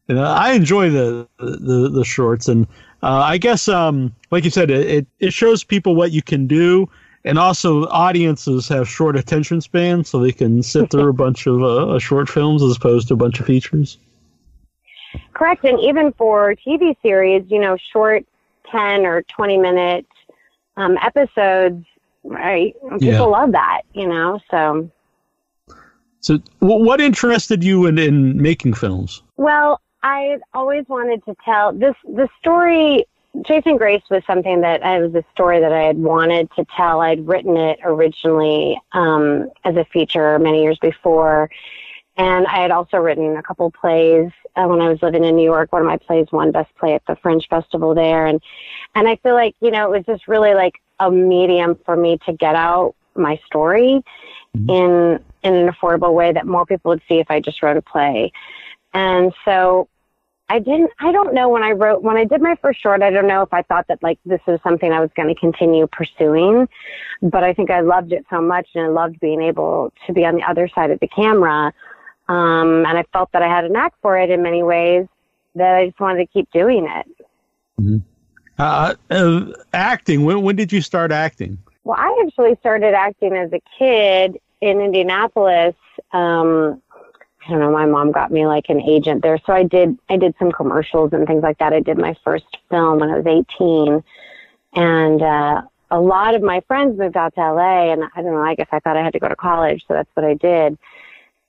And 0.07 0.19
uh, 0.19 0.33
I 0.33 0.51
enjoy 0.51 0.91
the, 0.91 1.27
the 1.39 1.89
the 1.91 2.05
shorts, 2.05 2.47
and 2.47 2.67
uh, 3.01 3.23
I 3.23 3.39
guess, 3.39 3.67
um, 3.67 4.15
like 4.29 4.43
you 4.43 4.51
said, 4.51 4.69
it 4.69 5.07
it 5.19 5.33
shows 5.33 5.63
people 5.63 5.95
what 5.95 6.11
you 6.11 6.21
can 6.21 6.45
do, 6.45 6.87
and 7.23 7.39
also 7.39 7.87
audiences 7.87 8.67
have 8.67 8.87
short 8.87 9.17
attention 9.17 9.61
spans, 9.61 10.07
so 10.09 10.19
they 10.19 10.31
can 10.31 10.61
sit 10.61 10.91
through 10.91 11.09
a 11.09 11.13
bunch 11.13 11.47
of 11.47 11.63
uh, 11.63 11.97
short 11.97 12.29
films 12.29 12.61
as 12.61 12.77
opposed 12.77 13.07
to 13.07 13.15
a 13.15 13.17
bunch 13.17 13.39
of 13.39 13.47
features. 13.47 13.97
Correct, 15.33 15.63
and 15.65 15.79
even 15.79 16.13
for 16.13 16.55
TV 16.55 16.95
series, 17.01 17.43
you 17.49 17.59
know, 17.59 17.77
short 17.91 18.25
ten 18.71 19.05
or 19.05 19.23
twenty 19.23 19.57
minute 19.57 20.05
um, 20.77 20.97
episodes, 21.01 21.85
right? 22.23 22.75
People 22.99 23.01
Yeah. 23.01 23.21
love 23.21 23.51
that, 23.53 23.81
you 23.93 24.07
know. 24.07 24.39
So, 24.51 24.89
So, 26.19 26.39
what 26.59 26.99
interested 27.01 27.63
you 27.63 27.85
in, 27.85 27.97
in 27.99 28.41
making 28.41 28.73
films? 28.73 29.21
well, 29.37 29.79
I 30.03 30.37
always 30.53 30.85
wanted 30.87 31.23
to 31.25 31.35
tell 31.43 31.73
this. 31.73 31.95
The 32.03 32.29
story, 32.39 33.05
Chasing 33.45 33.77
Grace, 33.77 34.03
was 34.09 34.23
something 34.25 34.61
that 34.61 34.85
I 34.85 34.99
was 34.99 35.13
a 35.15 35.23
story 35.33 35.59
that 35.59 35.71
I 35.71 35.83
had 35.83 35.97
wanted 35.97 36.49
to 36.55 36.65
tell. 36.75 37.01
I'd 37.01 37.27
written 37.27 37.57
it 37.57 37.79
originally 37.83 38.79
um, 38.93 39.49
as 39.63 39.75
a 39.75 39.85
feature 39.85 40.37
many 40.39 40.61
years 40.63 40.77
before, 40.79 41.49
and 42.17 42.47
I 42.47 42.61
had 42.61 42.71
also 42.71 42.97
written 42.97 43.37
a 43.37 43.43
couple 43.43 43.69
plays 43.71 44.31
uh, 44.55 44.65
when 44.65 44.81
I 44.81 44.89
was 44.89 45.01
living 45.01 45.23
in 45.23 45.35
New 45.35 45.43
York. 45.43 45.73
One 45.73 45.81
of 45.81 45.87
my 45.87 45.97
plays 45.97 46.27
won 46.31 46.51
Best 46.51 46.73
Play 46.75 46.93
at 46.93 47.05
the 47.07 47.15
Fringe 47.17 47.47
Festival 47.49 47.93
there, 47.93 48.25
and 48.25 48.41
and 48.95 49.07
I 49.07 49.17
feel 49.17 49.33
like 49.33 49.55
you 49.61 49.71
know 49.71 49.93
it 49.93 49.97
was 49.97 50.05
just 50.05 50.27
really 50.27 50.53
like 50.53 50.81
a 50.99 51.11
medium 51.11 51.77
for 51.85 51.95
me 51.95 52.17
to 52.25 52.33
get 52.33 52.55
out 52.55 52.95
my 53.15 53.39
story 53.45 54.03
in 54.69 55.19
in 55.43 55.53
an 55.53 55.69
affordable 55.69 56.13
way 56.13 56.31
that 56.31 56.47
more 56.47 56.65
people 56.65 56.89
would 56.89 57.01
see 57.07 57.19
if 57.19 57.29
I 57.29 57.39
just 57.39 57.61
wrote 57.61 57.77
a 57.77 57.81
play. 57.81 58.31
And 58.93 59.33
so 59.43 59.89
I 60.47 60.59
didn't 60.59 60.91
I 60.99 61.11
don't 61.11 61.33
know 61.33 61.49
when 61.49 61.63
I 61.63 61.71
wrote 61.71 62.01
when 62.03 62.17
I 62.17 62.25
did 62.25 62.41
my 62.41 62.55
first 62.61 62.81
short, 62.81 63.01
I 63.01 63.09
don't 63.09 63.27
know 63.27 63.41
if 63.41 63.53
I 63.53 63.61
thought 63.63 63.87
that 63.87 64.01
like 64.01 64.19
this 64.25 64.41
was 64.47 64.59
something 64.63 64.91
I 64.91 64.99
was 64.99 65.09
going 65.15 65.27
to 65.27 65.35
continue 65.35 65.87
pursuing, 65.87 66.67
but 67.21 67.43
I 67.43 67.53
think 67.53 67.71
I 67.71 67.81
loved 67.81 68.13
it 68.13 68.25
so 68.29 68.41
much 68.41 68.67
and 68.75 68.85
I 68.85 68.87
loved 68.87 69.19
being 69.19 69.41
able 69.41 69.91
to 70.07 70.13
be 70.13 70.25
on 70.25 70.35
the 70.35 70.43
other 70.43 70.69
side 70.73 70.91
of 70.91 70.99
the 70.99 71.07
camera. 71.07 71.73
Um, 72.27 72.85
and 72.85 72.97
I 72.97 73.03
felt 73.13 73.31
that 73.33 73.41
I 73.41 73.47
had 73.47 73.65
a 73.65 73.69
knack 73.69 73.93
for 74.01 74.17
it 74.17 74.29
in 74.29 74.41
many 74.41 74.63
ways 74.63 75.07
that 75.55 75.75
I 75.75 75.87
just 75.87 75.99
wanted 75.99 76.25
to 76.25 76.27
keep 76.27 76.51
doing 76.51 76.87
it. 76.89 78.05
Uh, 78.57 78.95
uh, 79.09 79.45
acting. 79.73 80.23
When 80.23 80.41
when 80.41 80.55
did 80.55 80.71
you 80.71 80.81
start 80.81 81.11
acting? 81.11 81.57
Well, 81.83 81.97
I 81.99 82.23
actually 82.25 82.55
started 82.61 82.93
acting 82.93 83.35
as 83.35 83.51
a 83.51 83.61
kid 83.77 84.39
in 84.61 84.79
Indianapolis. 84.79 85.75
Um, 86.13 86.81
I 87.45 87.51
don't 87.51 87.59
know. 87.59 87.71
My 87.71 87.85
mom 87.85 88.11
got 88.11 88.31
me 88.31 88.47
like 88.47 88.69
an 88.69 88.81
agent 88.81 89.21
there, 89.21 89.37
so 89.45 89.53
I 89.53 89.63
did. 89.63 89.97
I 90.09 90.17
did 90.17 90.33
some 90.39 90.51
commercials 90.51 91.11
and 91.13 91.27
things 91.27 91.43
like 91.43 91.57
that. 91.59 91.73
I 91.73 91.81
did 91.81 91.97
my 91.97 92.15
first 92.23 92.45
film 92.69 92.99
when 92.99 93.09
I 93.09 93.17
was 93.17 93.27
18, 93.27 94.03
and 94.73 95.21
uh, 95.21 95.61
a 95.91 95.99
lot 95.99 96.33
of 96.33 96.41
my 96.41 96.61
friends 96.61 96.97
moved 96.97 97.17
out 97.17 97.35
to 97.35 97.41
LA. 97.41 97.91
And 97.91 98.05
I 98.15 98.21
don't 98.21 98.33
know. 98.33 98.41
I 98.41 98.55
guess 98.55 98.69
I 98.71 98.79
thought 98.79 98.97
I 98.97 99.03
had 99.03 99.13
to 99.13 99.19
go 99.19 99.27
to 99.27 99.35
college, 99.35 99.83
so 99.87 99.93
that's 99.93 100.09
what 100.15 100.25
I 100.25 100.33
did. 100.33 100.77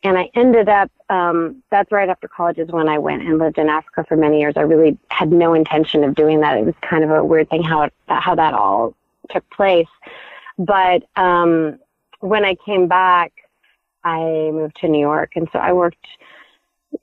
And 0.06 0.16
I 0.16 0.30
ended 0.34 0.68
up. 0.68 0.88
Um, 1.10 1.62
that's 1.70 1.90
right 1.90 2.08
after 2.08 2.28
college 2.28 2.58
is 2.58 2.68
when 2.68 2.88
I 2.88 2.98
went 2.98 3.22
and 3.22 3.38
lived 3.38 3.58
in 3.58 3.68
Africa 3.68 4.04
for 4.08 4.16
many 4.16 4.40
years. 4.40 4.54
I 4.56 4.60
really 4.60 4.96
had 5.08 5.32
no 5.32 5.52
intention 5.52 6.04
of 6.04 6.14
doing 6.14 6.40
that. 6.40 6.56
It 6.56 6.64
was 6.64 6.74
kind 6.80 7.02
of 7.02 7.10
a 7.10 7.24
weird 7.24 7.50
thing 7.50 7.62
how 7.64 7.82
it, 7.82 7.92
how 8.06 8.36
that 8.36 8.54
all 8.54 8.94
took 9.30 9.48
place. 9.50 9.88
But 10.58 11.02
um, 11.16 11.78
when 12.20 12.44
I 12.44 12.54
came 12.54 12.86
back, 12.86 13.32
I 14.04 14.20
moved 14.52 14.76
to 14.82 14.88
New 14.88 15.00
York, 15.00 15.32
and 15.34 15.48
so 15.52 15.58
I 15.58 15.72
worked. 15.72 16.06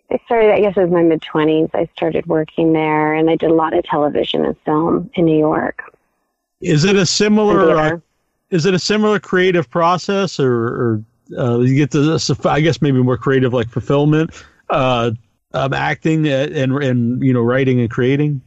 I 0.10 0.20
started, 0.26 0.52
I 0.52 0.62
guess, 0.62 0.78
it 0.78 0.82
was 0.82 0.92
my 0.92 1.04
mid 1.04 1.22
twenties. 1.22 1.70
I 1.74 1.90
started 1.94 2.26
working 2.26 2.72
there, 2.72 3.14
and 3.14 3.30
I 3.30 3.36
did 3.36 3.52
a 3.52 3.54
lot 3.54 3.74
of 3.74 3.84
television 3.84 4.46
and 4.46 4.56
film 4.64 5.12
in 5.16 5.26
New 5.26 5.38
York. 5.38 5.84
Is 6.62 6.86
it 6.86 6.96
a 6.96 7.06
similar? 7.06 7.76
Uh, 7.76 8.00
is 8.50 8.66
it 8.66 8.74
a 8.74 8.80
similar 8.80 9.20
creative 9.20 9.70
process, 9.70 10.40
or, 10.40 10.54
or 10.54 11.04
uh, 11.38 11.60
you 11.60 11.76
get 11.76 11.92
the? 11.92 12.40
I 12.46 12.62
guess 12.62 12.82
maybe 12.82 13.02
more 13.02 13.18
creative, 13.18 13.54
like 13.54 13.70
fulfillment, 13.70 14.32
uh, 14.70 15.12
um, 15.54 15.74
acting 15.74 16.28
and, 16.28 16.52
and 16.54 16.84
and 16.84 17.24
you 17.24 17.34
know 17.34 17.42
writing 17.42 17.80
and 17.80 17.90
creating. 17.90 18.42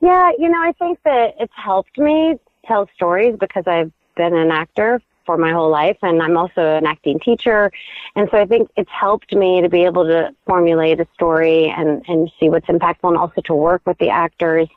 Yeah, 0.00 0.30
you 0.38 0.48
know, 0.48 0.60
I 0.60 0.72
think 0.72 0.98
that 1.04 1.34
it's 1.38 1.52
helped 1.54 1.98
me 1.98 2.38
tell 2.66 2.88
stories 2.94 3.36
because 3.38 3.64
I've 3.66 3.92
been 4.16 4.34
an 4.34 4.50
actor 4.50 5.00
for 5.26 5.36
my 5.36 5.52
whole 5.52 5.70
life 5.70 5.98
and 6.02 6.22
I'm 6.22 6.36
also 6.36 6.76
an 6.76 6.86
acting 6.86 7.20
teacher. 7.20 7.70
And 8.16 8.28
so 8.30 8.38
I 8.38 8.46
think 8.46 8.70
it's 8.76 8.90
helped 8.90 9.34
me 9.34 9.60
to 9.60 9.68
be 9.68 9.84
able 9.84 10.04
to 10.06 10.34
formulate 10.46 11.00
a 11.00 11.06
story 11.14 11.68
and, 11.68 12.02
and 12.08 12.30
see 12.40 12.48
what's 12.48 12.66
impactful 12.66 13.08
and 13.08 13.16
also 13.16 13.40
to 13.42 13.54
work 13.54 13.82
with 13.86 13.98
the 13.98 14.08
actors. 14.08 14.68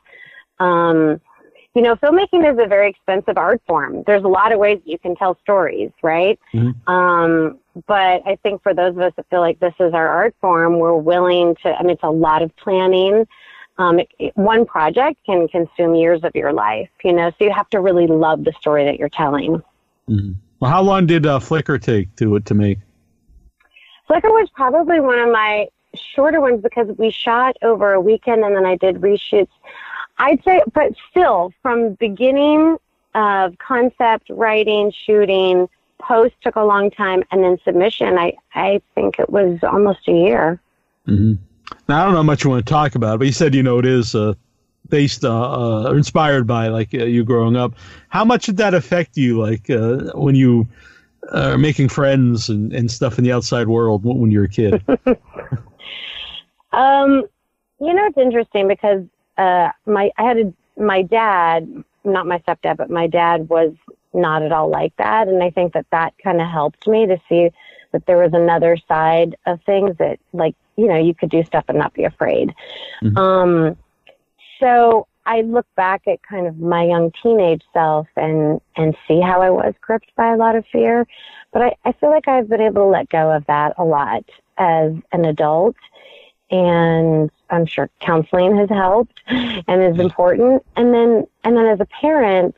Um, 0.60 1.20
you 1.74 1.82
know, 1.82 1.96
filmmaking 1.96 2.50
is 2.50 2.58
a 2.58 2.66
very 2.66 2.88
expensive 2.88 3.36
art 3.36 3.60
form. 3.66 4.02
There's 4.06 4.24
a 4.24 4.28
lot 4.28 4.52
of 4.52 4.58
ways 4.58 4.80
you 4.84 4.98
can 4.98 5.16
tell 5.16 5.36
stories, 5.42 5.90
right? 6.02 6.38
Mhm. 6.52 6.74
Um, 6.88 7.58
but 7.86 8.22
I 8.26 8.36
think 8.42 8.62
for 8.62 8.72
those 8.72 8.94
of 8.96 9.00
us 9.00 9.12
that 9.16 9.26
feel 9.28 9.40
like 9.40 9.58
this 9.58 9.74
is 9.80 9.92
our 9.92 10.06
art 10.08 10.34
form, 10.40 10.78
we're 10.78 10.94
willing 10.94 11.56
to, 11.62 11.76
I 11.76 11.82
mean, 11.82 11.90
it's 11.90 12.02
a 12.02 12.10
lot 12.10 12.42
of 12.42 12.54
planning 12.56 13.26
um, 13.78 13.98
it, 13.98 14.08
it- 14.18 14.36
one 14.36 14.64
project 14.66 15.18
can 15.26 15.48
consume 15.48 15.94
years 15.94 16.22
of 16.24 16.34
your 16.34 16.52
life, 16.52 16.88
you 17.02 17.12
know, 17.12 17.30
so 17.30 17.44
you 17.44 17.52
have 17.52 17.68
to 17.70 17.80
really 17.80 18.06
love 18.06 18.44
the 18.44 18.52
story 18.52 18.84
that 18.84 18.98
you're 18.98 19.08
telling. 19.08 19.62
Well, 20.60 20.70
how 20.70 20.82
long 20.82 21.06
did 21.06 21.26
uh, 21.26 21.40
Flicker 21.40 21.78
take 21.78 22.14
to 22.16 22.38
to 22.40 22.54
make? 22.54 22.78
Flicker 24.06 24.30
was 24.30 24.48
probably 24.54 25.00
one 25.00 25.18
of 25.18 25.30
my 25.30 25.66
shorter 25.94 26.40
ones 26.40 26.62
because 26.62 26.88
we 26.98 27.10
shot 27.10 27.56
over 27.62 27.92
a 27.92 28.00
weekend 28.00 28.44
and 28.44 28.54
then 28.54 28.66
I 28.66 28.76
did 28.76 28.96
reshoots. 28.96 29.48
I'd 30.18 30.42
say, 30.44 30.62
but 30.72 30.92
still, 31.10 31.52
from 31.62 31.94
beginning 31.94 32.76
of 33.14 33.56
concept, 33.58 34.30
writing, 34.30 34.92
shooting, 35.06 35.68
post 36.00 36.34
took 36.42 36.56
a 36.56 36.64
long 36.64 36.90
time, 36.90 37.22
and 37.30 37.42
then 37.42 37.58
submission, 37.64 38.18
I, 38.18 38.34
I 38.54 38.80
think 38.94 39.18
it 39.18 39.30
was 39.30 39.58
almost 39.62 40.06
a 40.08 40.12
year. 40.12 40.60
hmm 41.06 41.34
Now 41.88 42.02
I 42.02 42.04
don't 42.04 42.12
know 42.12 42.18
how 42.18 42.22
much 42.24 42.44
you 42.44 42.50
want 42.50 42.64
to 42.64 42.70
talk 42.70 42.94
about, 42.94 43.18
but 43.18 43.26
you 43.26 43.32
said 43.32 43.54
you 43.54 43.62
know 43.62 43.78
it 43.78 43.86
is 43.86 44.14
uh, 44.14 44.34
based 44.88 45.24
uh, 45.24 45.86
uh, 45.86 45.92
inspired 45.92 46.46
by 46.46 46.68
like 46.68 46.94
uh, 46.94 47.04
you 47.04 47.24
growing 47.24 47.56
up. 47.56 47.74
How 48.08 48.24
much 48.24 48.46
did 48.46 48.56
that 48.58 48.74
affect 48.74 49.16
you, 49.16 49.40
like 49.40 49.68
uh, 49.70 50.12
when 50.14 50.34
you 50.34 50.68
uh, 51.32 51.52
are 51.52 51.58
making 51.58 51.88
friends 51.88 52.48
and, 52.48 52.72
and 52.72 52.90
stuff 52.90 53.18
in 53.18 53.24
the 53.24 53.32
outside 53.32 53.68
world 53.68 54.04
when 54.04 54.18
when 54.18 54.30
you 54.30 54.38
were 54.40 54.44
a 54.44 54.48
kid? 54.48 54.84
Um, 56.74 57.22
you 57.80 57.94
know, 57.94 58.06
it's 58.06 58.18
interesting 58.18 58.66
because 58.66 59.04
uh, 59.38 59.70
my 59.86 60.10
I 60.16 60.22
had 60.22 60.38
a 60.38 60.52
my 60.76 61.02
dad, 61.02 61.84
not 62.04 62.26
my 62.26 62.38
stepdad, 62.40 62.76
but 62.76 62.90
my 62.90 63.06
dad 63.06 63.48
was 63.48 63.72
not 64.12 64.42
at 64.42 64.52
all 64.52 64.68
like 64.68 64.96
that, 64.96 65.28
and 65.28 65.42
I 65.42 65.50
think 65.50 65.72
that 65.74 65.86
that 65.90 66.14
kind 66.22 66.40
of 66.40 66.48
helped 66.48 66.86
me 66.86 67.06
to 67.06 67.18
see 67.28 67.50
that 67.92 68.06
there 68.06 68.18
was 68.18 68.32
another 68.32 68.76
side 68.88 69.36
of 69.46 69.60
things 69.62 69.96
that, 69.98 70.18
like, 70.32 70.54
you 70.76 70.88
know, 70.88 70.98
you 70.98 71.14
could 71.14 71.30
do 71.30 71.44
stuff 71.44 71.64
and 71.68 71.78
not 71.78 71.94
be 71.94 72.04
afraid. 72.04 72.52
Mhm. 73.02 73.16
Um, 73.16 73.76
so 74.60 75.06
I 75.26 75.42
look 75.42 75.66
back 75.76 76.06
at 76.06 76.22
kind 76.22 76.46
of 76.46 76.58
my 76.58 76.84
young 76.84 77.12
teenage 77.22 77.62
self 77.72 78.06
and 78.16 78.60
and 78.76 78.96
see 79.06 79.20
how 79.20 79.40
I 79.40 79.50
was 79.50 79.74
gripped 79.80 80.14
by 80.16 80.32
a 80.32 80.36
lot 80.36 80.56
of 80.56 80.66
fear, 80.66 81.06
but 81.52 81.62
I, 81.62 81.76
I 81.84 81.92
feel 81.92 82.10
like 82.10 82.28
I've 82.28 82.48
been 82.48 82.60
able 82.60 82.82
to 82.82 82.88
let 82.88 83.08
go 83.08 83.30
of 83.30 83.46
that 83.46 83.74
a 83.78 83.84
lot 83.84 84.24
as 84.58 84.92
an 85.12 85.24
adult 85.24 85.76
and 86.54 87.30
I'm 87.50 87.66
sure 87.66 87.90
counseling 88.00 88.56
has 88.56 88.68
helped 88.68 89.20
and 89.26 89.82
is 89.82 89.98
important. 89.98 90.64
And 90.76 90.94
then, 90.94 91.26
and 91.42 91.56
then 91.56 91.66
as 91.66 91.80
a 91.80 91.86
parent, 91.86 92.54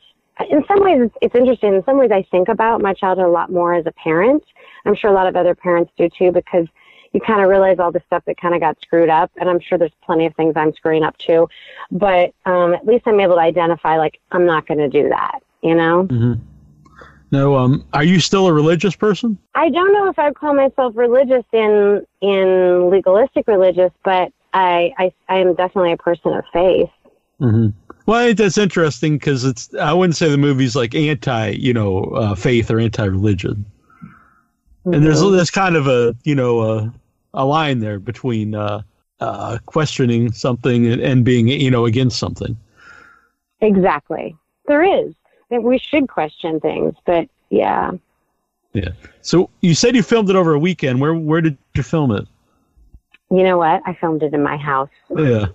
in 0.50 0.62
some 0.68 0.84
ways 0.84 1.00
it's, 1.00 1.14
it's 1.22 1.34
interesting. 1.34 1.74
In 1.74 1.84
some 1.84 1.96
ways 1.96 2.10
I 2.12 2.22
think 2.30 2.48
about 2.48 2.82
my 2.82 2.92
childhood 2.92 3.26
a 3.26 3.30
lot 3.30 3.50
more 3.50 3.72
as 3.72 3.86
a 3.86 3.92
parent. 3.92 4.44
I'm 4.84 4.94
sure 4.94 5.10
a 5.10 5.14
lot 5.14 5.26
of 5.26 5.34
other 5.34 5.54
parents 5.54 5.90
do 5.96 6.10
too 6.10 6.30
because 6.30 6.66
you 7.12 7.20
kind 7.20 7.40
of 7.40 7.48
realize 7.48 7.78
all 7.78 7.90
the 7.90 8.02
stuff 8.06 8.22
that 8.26 8.38
kind 8.38 8.54
of 8.54 8.60
got 8.60 8.76
screwed 8.82 9.08
up. 9.08 9.30
And 9.38 9.48
I'm 9.48 9.60
sure 9.60 9.78
there's 9.78 9.90
plenty 10.04 10.26
of 10.26 10.34
things 10.34 10.52
I'm 10.56 10.74
screwing 10.74 11.02
up 11.02 11.16
too. 11.16 11.48
But 11.90 12.34
um, 12.44 12.74
at 12.74 12.86
least 12.86 13.04
I'm 13.06 13.18
able 13.18 13.36
to 13.36 13.40
identify 13.40 13.96
like, 13.96 14.20
I'm 14.30 14.44
not 14.44 14.66
going 14.66 14.78
to 14.78 14.90
do 14.90 15.08
that, 15.08 15.40
you 15.62 15.74
know? 15.74 16.04
hmm 16.04 16.34
No, 17.30 17.56
um, 17.56 17.84
are 17.92 18.04
you 18.04 18.20
still 18.20 18.46
a 18.46 18.52
religious 18.52 18.94
person? 18.96 19.38
I 19.54 19.70
don't 19.70 19.92
know 19.92 20.08
if 20.08 20.18
I'd 20.18 20.34
call 20.36 20.54
myself 20.54 20.94
religious 20.96 21.44
in 21.52 22.06
in 22.20 22.90
legalistic 22.90 23.48
religious, 23.48 23.92
but 24.04 24.32
I 24.52 24.92
I, 24.98 25.12
I 25.28 25.38
am 25.38 25.54
definitely 25.54 25.92
a 25.92 25.96
person 25.96 26.32
of 26.34 26.44
faith. 26.52 26.90
hmm 27.38 27.68
Well, 28.06 28.34
that's 28.34 28.58
interesting 28.58 29.18
because 29.18 29.44
it's. 29.44 29.74
I 29.74 29.92
wouldn't 29.92 30.16
say 30.16 30.28
the 30.30 30.38
movie's 30.38 30.76
like 30.76 30.94
anti, 30.94 31.50
you 31.50 31.72
know, 31.72 32.04
uh, 32.04 32.34
faith 32.34 32.70
or 32.70 32.78
anti-religion. 32.78 33.66
And 34.92 35.04
there's 35.04 35.22
Mhm. 35.22 35.32
there's 35.32 35.50
kind 35.50 35.76
of 35.76 35.86
a 35.86 36.14
you 36.24 36.34
know 36.34 36.60
a, 36.62 36.94
a 37.34 37.44
line 37.44 37.80
there 37.80 37.98
between 37.98 38.54
uh, 38.54 38.82
uh, 39.20 39.58
questioning 39.66 40.32
something 40.32 40.86
and, 40.86 41.00
and 41.00 41.24
being 41.24 41.48
you 41.48 41.70
know 41.70 41.86
against 41.86 42.18
something. 42.18 42.56
exactly 43.60 44.36
there 44.66 44.82
is. 44.82 45.14
Think 45.48 45.64
we 45.64 45.78
should 45.78 46.08
question 46.08 46.58
things, 46.60 46.94
but 47.04 47.28
yeah, 47.50 47.92
Yeah. 48.72 48.88
So 49.22 49.48
you 49.60 49.74
said 49.74 49.94
you 49.94 50.02
filmed 50.02 50.28
it 50.30 50.36
over 50.36 50.54
a 50.54 50.58
weekend. 50.58 51.00
Where 51.00 51.14
where 51.14 51.40
did 51.40 51.56
you 51.74 51.82
film 51.82 52.10
it? 52.12 52.26
you 53.30 53.42
know 53.42 53.58
what? 53.58 53.82
I 53.86 53.94
filmed 53.94 54.22
it 54.22 54.32
in 54.34 54.42
my 54.42 54.56
house. 54.56 54.88
Yeah, 55.16 55.46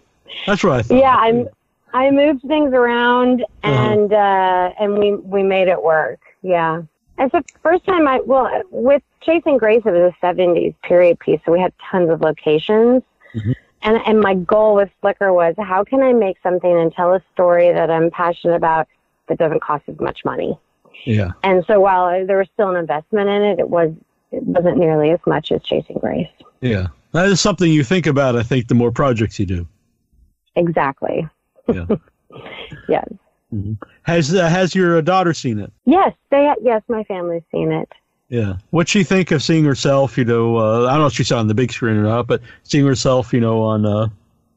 that's 0.46 0.64
right. 0.64 0.86
Yeah, 0.90 1.16
I'm. 1.16 1.48
I 1.94 2.10
moved 2.10 2.42
things 2.44 2.74
around 2.74 3.42
Uh-huh. 3.64 3.70
and 3.92 4.14
uh, 4.14 4.72
and 4.80 4.98
we 4.98 5.16
we 5.16 5.44
made 5.44 5.68
it 5.68 5.82
work. 5.82 6.20
Yeah. 6.42 6.84
It's 7.18 7.34
the 7.34 7.44
first 7.62 7.86
time 7.86 8.08
I 8.08 8.22
well 8.22 8.50
with 8.72 9.04
Chasing 9.22 9.58
Grace 9.58 9.84
it 9.86 9.92
was 9.92 10.14
a 10.14 10.26
'70s 10.26 10.74
period 10.84 11.20
piece, 11.20 11.40
so 11.46 11.52
we 11.52 11.60
had 11.60 11.74
tons 11.92 12.10
of 12.10 12.22
locations. 12.22 13.04
Mhm. 13.36 13.56
And 13.84 14.02
and 14.06 14.22
my 14.22 14.36
goal 14.36 14.76
with 14.76 14.90
Flicker 15.02 15.34
was 15.34 15.54
how 15.58 15.84
can 15.84 16.02
I 16.02 16.14
make 16.14 16.38
something 16.42 16.72
and 16.72 16.94
tell 16.94 17.14
a 17.14 17.22
story 17.34 17.72
that 17.74 17.92
I'm 17.92 18.10
passionate 18.10 18.56
about 18.56 18.88
that 19.32 19.38
doesn't 19.38 19.64
cost 19.64 19.84
as 19.88 20.00
much 20.00 20.26
money. 20.26 20.60
Yeah. 21.06 21.32
And 21.44 21.64
so 21.66 21.80
while 21.80 22.26
there 22.26 22.38
was 22.38 22.48
still 22.54 22.70
an 22.70 22.76
investment 22.76 23.30
in 23.30 23.42
it, 23.42 23.60
it 23.60 23.70
was 23.70 23.94
it 24.32 24.44
wasn't 24.44 24.78
nearly 24.78 25.12
as 25.12 25.20
much 25.26 25.52
as 25.52 25.62
Chasing 25.64 25.98
Grace. 26.00 26.28
Yeah. 26.62 26.88
That 27.14 27.28
is 27.28 27.42
something 27.42 27.72
you 27.72 27.84
think 27.84 28.08
about, 28.08 28.36
I 28.36 28.44
think, 28.44 28.68
the 28.68 28.76
more 28.76 28.92
projects 28.92 29.40
you 29.40 29.46
do. 29.46 29.68
Exactly. 30.56 31.28
Yeah. 31.68 31.86
Yes. 32.88 33.06
has 34.04 34.34
uh, 34.34 34.48
has 34.48 34.74
your 34.74 35.02
daughter 35.02 35.34
seen 35.34 35.60
it? 35.60 35.74
Yes, 35.84 36.14
they 36.30 36.50
yes, 36.62 36.82
my 36.88 37.04
family's 37.04 37.44
seen 37.52 37.74
it. 37.74 37.92
Yeah. 38.30 38.54
What'd 38.70 38.88
she 38.88 39.04
think 39.04 39.32
of 39.32 39.44
seeing 39.44 39.66
herself, 39.66 40.18
you 40.18 40.24
know, 40.24 40.56
uh, 40.56 40.86
I 40.86 40.92
don't 40.92 41.02
know 41.02 41.08
if 41.08 41.14
she 41.14 41.26
saw 41.26 41.36
it 41.36 41.40
on 41.42 41.48
the 41.48 41.54
big 41.54 41.74
screen 41.74 41.98
or 41.98 42.04
not, 42.04 42.28
but 42.28 42.42
seeing 42.64 42.86
herself, 42.86 43.34
you 43.34 43.42
know, 43.42 43.62
on 43.62 43.86
uh, 43.86 44.08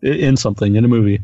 in 0.03 0.37
something, 0.37 0.77
in 0.77 0.85
a 0.85 0.89
movie. 0.89 1.21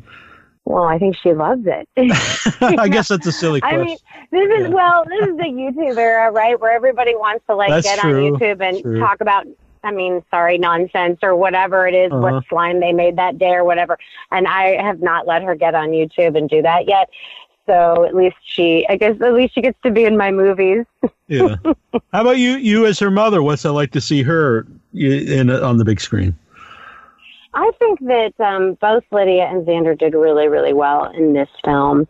Well, 0.70 0.84
I 0.84 0.98
think 0.98 1.16
she 1.16 1.32
loves 1.32 1.66
it. 1.66 1.88
I 2.78 2.88
guess 2.88 3.08
that's 3.08 3.26
a 3.26 3.32
silly 3.32 3.60
question. 3.60 3.80
I 3.80 3.84
mean, 3.84 3.96
this 4.30 4.58
is 4.60 4.68
Yeah. 4.68 4.74
well, 4.74 5.04
this 5.04 5.28
is 5.28 5.36
the 5.36 5.44
YouTube 5.44 5.96
era, 5.98 6.30
right? 6.30 6.58
Where 6.60 6.72
everybody 6.72 7.14
wants 7.16 7.44
to 7.48 7.56
like 7.56 7.70
That's 7.70 7.86
get 7.86 7.98
true. 7.98 8.34
on 8.34 8.40
YouTube 8.40 8.60
and 8.60 8.80
True. 8.82 8.98
talk 9.00 9.20
about, 9.20 9.46
I 9.82 9.90
mean, 9.90 10.22
sorry, 10.30 10.58
nonsense 10.58 11.18
or 11.22 11.34
whatever 11.34 11.88
it 11.88 11.94
is, 11.94 12.12
Uh-huh. 12.12 12.20
what 12.20 12.44
slime 12.48 12.78
they 12.80 12.92
made 12.92 13.16
that 13.16 13.38
day 13.38 13.50
or 13.52 13.64
whatever. 13.64 13.98
And 14.30 14.46
I 14.46 14.80
have 14.80 15.00
not 15.02 15.26
let 15.26 15.42
her 15.42 15.54
get 15.54 15.74
on 15.74 15.88
YouTube 15.90 16.36
and 16.36 16.48
do 16.48 16.62
that 16.62 16.86
yet. 16.88 17.08
So 17.66 18.04
at 18.04 18.14
least 18.14 18.36
she, 18.42 18.86
I 18.88 18.96
guess, 18.96 19.20
at 19.20 19.32
least 19.34 19.54
she 19.54 19.62
gets 19.62 19.78
to 19.82 19.90
be 19.90 20.04
in 20.04 20.16
my 20.16 20.30
movies. 20.30 20.86
yeah. 21.28 21.56
How 22.12 22.20
about 22.22 22.38
you? 22.38 22.52
You 22.56 22.86
as 22.86 22.98
her 22.98 23.10
mother, 23.10 23.42
what's 23.42 23.64
it 23.64 23.70
like 23.70 23.90
to 23.92 24.00
see 24.00 24.22
her 24.22 24.66
in 24.94 25.50
on 25.50 25.76
the 25.78 25.84
big 25.84 26.00
screen? 26.00 26.36
I 27.54 27.70
think 27.78 28.00
that 28.06 28.38
um, 28.40 28.74
both 28.74 29.04
Lydia 29.10 29.44
and 29.46 29.66
Xander 29.66 29.98
did 29.98 30.14
really, 30.14 30.48
really 30.48 30.72
well 30.72 31.10
in 31.10 31.32
this 31.32 31.48
film. 31.64 32.06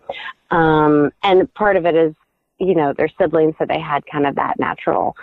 Um, 0.50 1.12
and 1.22 1.52
part 1.54 1.76
of 1.76 1.86
it 1.86 1.94
is, 1.94 2.14
you 2.58 2.74
know, 2.74 2.92
they're 2.92 3.10
siblings, 3.18 3.54
so 3.58 3.64
they 3.64 3.80
had 3.80 4.04
kind 4.06 4.26
of 4.26 4.34
that 4.34 4.58
natural 4.58 5.16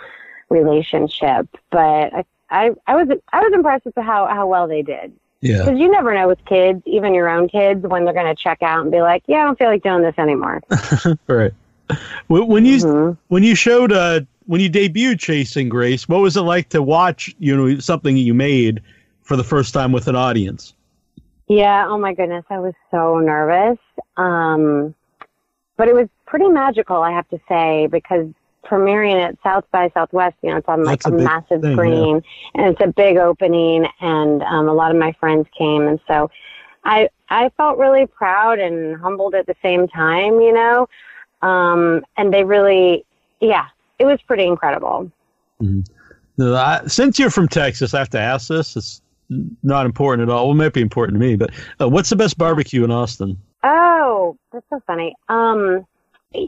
relationship. 0.48 1.46
But 1.70 2.12
I, 2.14 2.24
I, 2.50 2.70
I 2.86 2.96
was, 3.02 3.18
I 3.32 3.40
was 3.40 3.52
impressed 3.52 3.84
with 3.84 3.94
how 3.96 4.26
how 4.26 4.46
well 4.46 4.66
they 4.66 4.82
did. 4.82 5.12
Yeah. 5.40 5.58
Because 5.58 5.78
you 5.78 5.88
never 5.88 6.12
know 6.14 6.26
with 6.26 6.44
kids, 6.46 6.82
even 6.84 7.14
your 7.14 7.28
own 7.28 7.48
kids, 7.48 7.86
when 7.86 8.04
they're 8.04 8.14
going 8.14 8.34
to 8.34 8.42
check 8.42 8.60
out 8.62 8.82
and 8.82 8.90
be 8.90 9.00
like, 9.00 9.22
"Yeah, 9.28 9.42
I 9.42 9.44
don't 9.44 9.58
feel 9.58 9.68
like 9.68 9.82
doing 9.84 10.02
this 10.02 10.18
anymore." 10.18 10.60
Right. 11.28 11.52
When 12.26 12.66
you 12.66 12.78
Mhm. 12.78 13.16
when 13.28 13.42
you 13.42 13.54
showed 13.54 13.92
uh 13.92 14.20
when 14.46 14.60
you 14.60 14.68
debuted 14.68 15.20
Chasing 15.20 15.68
Grace, 15.68 16.08
what 16.08 16.20
was 16.20 16.36
it 16.36 16.42
like 16.42 16.70
to 16.70 16.82
watch 16.82 17.34
you 17.38 17.56
know 17.56 17.78
something 17.78 18.16
you 18.16 18.34
made 18.34 18.82
for 19.28 19.36
the 19.36 19.44
first 19.44 19.74
time 19.74 19.92
with 19.92 20.08
an 20.08 20.16
audience? 20.16 20.74
Yeah, 21.48 21.86
oh 21.86 21.98
my 21.98 22.14
goodness, 22.14 22.46
I 22.48 22.58
was 22.58 22.72
so 22.90 23.18
nervous. 23.18 23.78
Um, 24.16 24.94
but 25.76 25.86
it 25.86 25.94
was 25.94 26.08
pretty 26.26 26.48
magical, 26.48 27.02
I 27.02 27.12
have 27.12 27.28
to 27.28 27.38
say, 27.46 27.88
because 27.88 28.26
premiering 28.64 29.22
at 29.22 29.36
South 29.42 29.64
by 29.70 29.90
Southwest, 29.92 30.36
you 30.42 30.50
know, 30.50 30.56
it's 30.56 30.68
on 30.68 30.82
like 30.82 31.02
That's 31.02 31.14
a 31.14 31.18
a, 31.18 31.22
massive 31.22 31.60
thing, 31.60 31.74
screen 31.74 32.22
and 32.54 32.66
it's 32.66 32.80
a 32.80 32.88
big 32.88 33.18
opening 33.18 33.86
and 34.00 34.42
um, 34.42 34.66
a 34.66 34.72
lot 34.72 34.90
of 34.90 34.96
my 34.96 35.12
friends 35.20 35.46
came 35.56 35.86
and 35.86 36.00
so 36.08 36.30
I 36.84 37.08
I 37.28 37.50
felt 37.56 37.78
really 37.78 38.06
proud 38.06 38.58
and 38.58 38.96
humbled 38.96 39.34
at 39.34 39.46
the 39.46 39.54
same 39.62 39.88
time, 39.88 40.40
you 40.40 40.52
know. 40.52 40.88
Um, 41.42 42.02
and 42.16 42.32
they 42.32 42.44
really 42.44 43.04
yeah, 43.40 43.66
it 43.98 44.06
was 44.06 44.20
pretty 44.22 44.44
incredible. 44.44 45.10
I, 46.40 46.82
since 46.86 47.18
you're 47.18 47.30
from 47.30 47.48
Texas, 47.48 47.94
I 47.94 47.98
have 47.98 48.10
to 48.10 48.20
ask 48.20 48.48
this. 48.48 48.76
It's 48.76 49.02
not 49.62 49.86
important 49.86 50.28
at 50.28 50.32
all. 50.32 50.46
Well, 50.48 50.54
it 50.54 50.58
might 50.58 50.72
be 50.72 50.80
important 50.80 51.16
to 51.16 51.20
me, 51.20 51.36
but 51.36 51.50
uh, 51.80 51.88
what's 51.88 52.10
the 52.10 52.16
best 52.16 52.38
barbecue 52.38 52.84
in 52.84 52.90
Austin? 52.90 53.38
Oh, 53.62 54.36
that's 54.52 54.64
so 54.70 54.80
funny. 54.86 55.14
Um, 55.28 55.86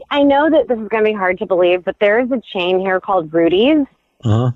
I 0.09 0.23
know 0.23 0.49
that 0.49 0.67
this 0.67 0.77
is 0.79 0.87
going 0.87 1.03
to 1.03 1.09
be 1.09 1.13
hard 1.15 1.37
to 1.39 1.45
believe, 1.45 1.83
but 1.83 1.95
there 1.99 2.19
is 2.19 2.31
a 2.31 2.41
chain 2.53 2.79
here 2.79 2.99
called 2.99 3.33
Rudy's, 3.33 3.85
Uh 4.23 4.29
huh. 4.29 4.51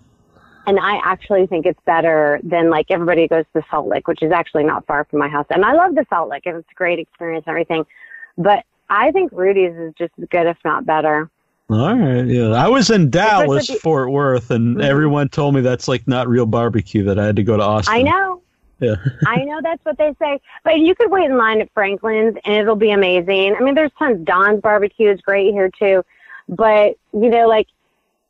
and 0.67 0.79
I 0.79 1.00
actually 1.03 1.48
think 1.48 1.65
it's 1.65 1.79
better 1.86 2.40
than 2.44 2.70
like 2.70 2.92
everybody 2.92 3.27
goes 3.27 3.46
to 3.55 3.64
Salt 3.70 3.88
Lick, 3.88 4.07
which 4.07 4.22
is 4.24 4.31
actually 4.31 4.64
not 4.64 4.85
far 4.85 5.05
from 5.05 5.20
my 5.20 5.27
house. 5.27 5.46
And 5.50 5.66
I 5.66 5.74
love 5.74 5.96
the 5.96 6.05
Salt 6.09 6.29
Lick, 6.29 6.44
and 6.46 6.57
it's 6.57 6.70
a 6.72 6.75
great 6.75 7.00
experience 7.00 7.44
and 7.48 7.51
everything. 7.53 7.85
But 8.38 8.64
I 8.90 9.11
think 9.11 9.31
Rudy's 9.33 9.75
is 9.75 9.94
just 9.98 10.14
as 10.22 10.27
good, 10.29 10.46
if 10.48 10.57
not 10.64 10.85
better. 10.85 11.29
All 11.70 11.96
right. 11.96 12.25
Yeah, 12.25 12.50
I 12.50 12.68
was 12.68 12.92
in 12.92 13.10
Dallas, 13.10 13.70
Fort 13.82 14.12
Worth, 14.12 14.51
and 14.51 14.78
Mhm. 14.78 14.84
everyone 14.84 15.30
told 15.30 15.56
me 15.56 15.62
that's 15.62 15.88
like 15.88 16.08
not 16.08 16.28
real 16.28 16.46
barbecue. 16.46 17.04
That 17.04 17.18
I 17.18 17.25
had 17.25 17.36
to 17.38 17.44
go 17.44 17.58
to 17.58 17.64
Austin. 17.64 17.96
I 17.96 18.01
know. 18.04 18.42
Yeah. 18.80 18.96
I 19.28 19.44
know 19.46 19.60
that's 19.64 19.84
what 19.84 19.98
they 19.98 20.14
say. 20.20 20.40
But 20.64 20.80
you 20.80 20.94
could 20.94 21.10
wait 21.10 21.25
in 21.25 21.38
line 21.38 21.62
at 21.62 21.70
Franklin's 21.74 22.36
and 22.46 22.54
it'll 22.56 22.75
be 22.75 22.92
amazing. 22.92 23.56
I 23.56 23.64
mean, 23.64 23.74
there's 23.74 23.92
tons. 23.98 24.24
Don's 24.25 24.62
barbecue 24.62 25.12
is 25.12 25.22
great 25.22 25.54
here 25.54 25.70
too. 25.70 26.04
But, 26.48 26.96
you 27.14 27.30
know, 27.30 27.48
like, 27.48 27.68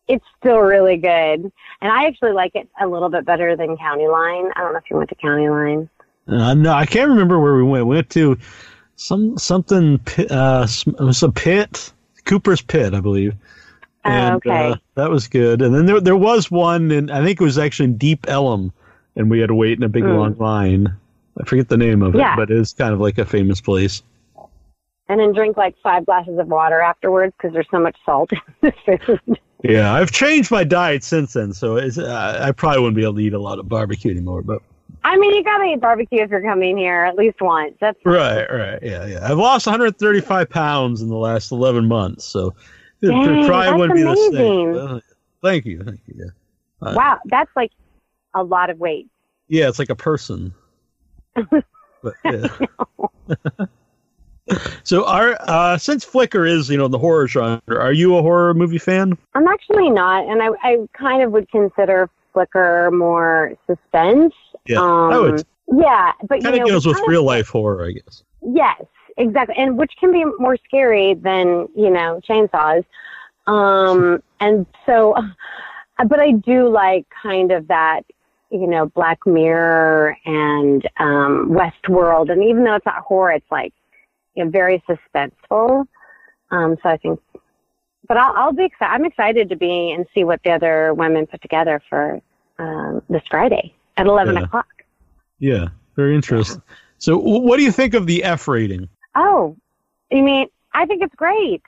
it's 0.08 0.24
still 0.40 0.60
really 0.60 0.98
good. 0.98 1.52
And 1.82 1.92
I 1.92 2.06
actually 2.06 2.32
like 2.32 2.56
it 2.56 2.70
a 2.80 2.88
little 2.88 3.10
bit 3.10 3.26
better 3.26 3.58
than 3.58 3.76
County 3.76 4.08
Line. 4.08 4.52
I 4.56 4.62
don't 4.62 4.72
know 4.72 4.78
if 4.78 4.90
you 4.90 4.96
went 4.98 5.10
to 5.10 5.16
County 5.16 5.50
Line. 5.50 5.90
Uh, 6.28 6.54
no, 6.54 6.72
I 6.72 6.86
can't 6.86 7.10
remember 7.10 7.40
where 7.40 7.56
we 7.56 7.64
went. 7.64 7.86
We 7.88 7.96
went 7.96 8.10
to 8.12 8.38
some 8.96 9.38
something. 9.38 10.00
Uh, 10.30 10.68
it 10.88 11.00
was 11.00 11.24
a 11.24 11.32
pit, 11.32 11.92
Cooper's 12.26 12.62
Pit, 12.62 12.94
I 12.94 13.00
believe. 13.00 13.34
Oh, 14.04 14.10
And, 14.10 14.36
okay. 14.36 14.72
uh, 14.72 14.76
that 14.96 15.10
was 15.10 15.28
good. 15.28 15.62
And 15.62 15.74
then 15.74 15.86
there 15.86 16.00
there 16.02 16.16
was 16.16 16.52
one, 16.52 16.92
and 16.92 17.12
I 17.12 17.24
think 17.24 17.40
it 17.42 17.44
was 17.44 17.58
actually 17.58 17.86
in 17.86 17.98
Deep 17.98 18.26
Ellum, 18.28 18.72
and 19.16 19.30
we 19.30 19.40
had 19.40 19.48
to 19.48 19.56
wait 19.56 19.78
in 19.78 19.84
a 19.84 19.90
big 19.90 20.04
Mm. 20.04 20.18
long 20.18 20.38
line. 20.38 20.96
I 21.40 21.44
forget 21.46 21.68
the 21.70 21.78
name 21.78 22.02
of 22.02 22.16
it, 22.16 22.20
Yeah. 22.20 22.36
but 22.36 22.50
it's 22.52 22.74
kind 22.74 22.94
of 22.94 23.00
like 23.02 23.18
a 23.18 23.26
famous 23.26 23.62
place. 23.62 24.04
And 25.08 25.20
then 25.20 25.34
drink 25.34 25.56
like 25.58 25.76
five 25.84 26.06
glasses 26.06 26.38
of 26.40 26.48
water 26.48 26.82
afterwards 26.82 27.34
because 27.38 27.54
there's 27.54 27.68
so 27.70 27.80
much 27.80 27.96
salt 28.06 28.32
in 28.32 28.40
the 28.88 28.98
food. 29.26 29.38
Yeah, 29.64 29.94
I've 29.94 30.12
changed 30.12 30.52
my 30.52 30.64
diet 30.64 31.04
since 31.04 31.34
then, 31.34 31.52
so 31.52 31.78
it's, 31.78 31.98
uh, 31.98 32.40
I 32.40 32.52
probably 32.52 32.82
wouldn't 32.82 32.96
be 32.98 33.02
able 33.02 33.16
to 33.16 33.20
eat 33.22 33.34
a 33.34 33.40
lot 33.40 33.58
of 33.58 33.68
barbecue 33.68 34.12
anymore. 34.12 34.44
But 34.44 34.62
I 35.06 35.18
mean, 35.18 35.36
you 35.36 35.44
got 35.44 35.60
to 35.60 35.66
eat 35.66 35.80
barbecue 35.80 36.24
if 36.24 36.32
you're 36.32 36.42
coming 36.42 36.78
here 36.78 37.04
at 37.04 37.16
least 37.16 37.40
once. 37.40 37.76
That's 37.80 38.00
right, 38.06 38.46
right, 38.52 38.80
yeah, 38.82 39.06
yeah. 39.06 39.20
I've 39.30 39.38
lost 39.38 39.68
135 39.68 40.50
pounds 40.50 41.02
in 41.04 41.10
the 41.10 41.16
last 41.16 41.52
11 41.52 41.88
months, 41.88 42.26
so 42.26 42.56
it 43.02 43.10
Dang, 43.10 43.46
probably 43.46 43.66
that's 43.68 43.78
wouldn't 43.78 43.96
be 43.98 44.04
the 44.04 44.16
same. 44.16 44.70
amazing. 44.76 45.02
Thank 45.44 45.66
you, 45.66 45.84
thank 45.84 46.00
you. 46.08 46.16
Yeah, 46.18 46.26
Uh, 46.82 46.94
wow. 46.98 47.20
That's 47.26 47.52
like 47.56 47.72
a 48.34 48.44
lot 48.44 48.72
of 48.72 48.80
weight. 48.80 49.08
yeah, 49.48 49.70
it's 49.70 49.78
like 49.78 49.92
a 49.92 49.96
person. 49.96 50.52
but, 51.36 52.14
yeah. 52.24 52.48
so, 54.84 55.06
are 55.06 55.38
uh, 55.42 55.78
since 55.78 56.04
Flicker 56.04 56.48
is 56.48 56.68
you 56.68 56.78
know 56.78 56.88
the 56.88 56.98
horror 56.98 57.28
genre, 57.28 57.62
are 57.70 57.94
you 57.94 58.18
a 58.18 58.24
horror 58.24 58.56
movie 58.56 58.80
fan? 58.80 59.16
I'm 59.36 59.48
actually 59.48 59.92
not, 59.92 60.26
and 60.28 60.42
I, 60.42 60.48
I 60.64 60.78
kind 60.94 61.22
of 61.22 61.32
would 61.32 61.48
consider 61.52 62.10
Flicker 62.34 62.90
more 62.92 63.54
suspense. 63.68 64.34
Yeah, 64.68 64.80
um, 64.80 65.12
I 65.12 65.20
would. 65.20 65.44
Yeah, 65.68 66.12
but 66.22 66.42
Kind 66.42 66.44
you 66.44 66.50
of 66.50 66.60
know, 66.60 66.66
deals 66.66 66.86
with 66.86 66.96
kind 66.96 67.06
of- 67.06 67.10
real 67.10 67.24
life 67.24 67.48
horror, 67.48 67.86
I 67.86 67.92
guess. 67.92 68.24
Yes, 68.42 68.84
exactly, 69.18 69.56
and 69.58 69.78
which 69.78 69.92
can 70.00 70.12
be 70.12 70.24
more 70.40 70.58
scary 70.66 71.16
than 71.16 71.68
you 71.76 71.90
know 71.90 72.22
chainsaws. 72.28 72.84
Um, 73.48 74.22
and 74.40 74.66
so, 74.86 75.16
but 76.08 76.20
I 76.20 76.32
do 76.32 76.70
like 76.70 77.06
kind 77.22 77.52
of 77.52 77.68
that, 77.68 78.02
you 78.52 78.68
know, 78.68 78.88
Black 78.88 79.20
Mirror 79.26 80.18
and 80.26 80.88
um, 80.98 81.50
Westworld, 81.52 82.32
and 82.32 82.44
even 82.44 82.64
though 82.64 82.76
it's 82.76 82.86
not 82.86 83.04
horror, 83.04 83.32
it's 83.32 83.52
like 83.52 83.74
you 84.36 84.46
know, 84.46 84.52
very 84.52 84.84
suspenseful. 84.88 85.86
Um, 86.52 86.78
so 86.84 86.90
I 86.90 86.98
think, 86.98 87.20
but 88.08 88.18
I'll, 88.18 88.34
I'll 88.36 88.54
be 88.54 88.66
excited. 88.66 88.94
I'm 88.94 89.06
excited 89.06 89.50
to 89.50 89.56
be 89.56 89.92
and 89.92 90.06
see 90.14 90.24
what 90.24 90.42
the 90.44 90.52
other 90.52 90.94
women 90.94 91.26
put 91.26 91.42
together 91.42 91.82
for 91.90 92.22
um, 92.60 93.02
this 93.10 93.24
Friday 93.30 93.74
at 93.98 94.08
11 94.08 94.36
Yeah. 94.36 94.42
o'clock. 94.42 94.84
Yeah, 95.40 95.68
very 95.96 96.16
interesting. 96.16 96.62
So, 96.98 97.18
what 97.18 97.58
do 97.58 97.64
you 97.64 97.72
think 97.72 97.94
of 97.94 98.08
the 98.08 98.24
F 98.24 98.48
rating? 98.48 98.90
Oh, 99.16 99.56
you 100.10 100.24
mean, 100.24 100.48
I 100.74 100.86
think 100.86 101.04
it's 101.04 101.16
great. 101.16 101.62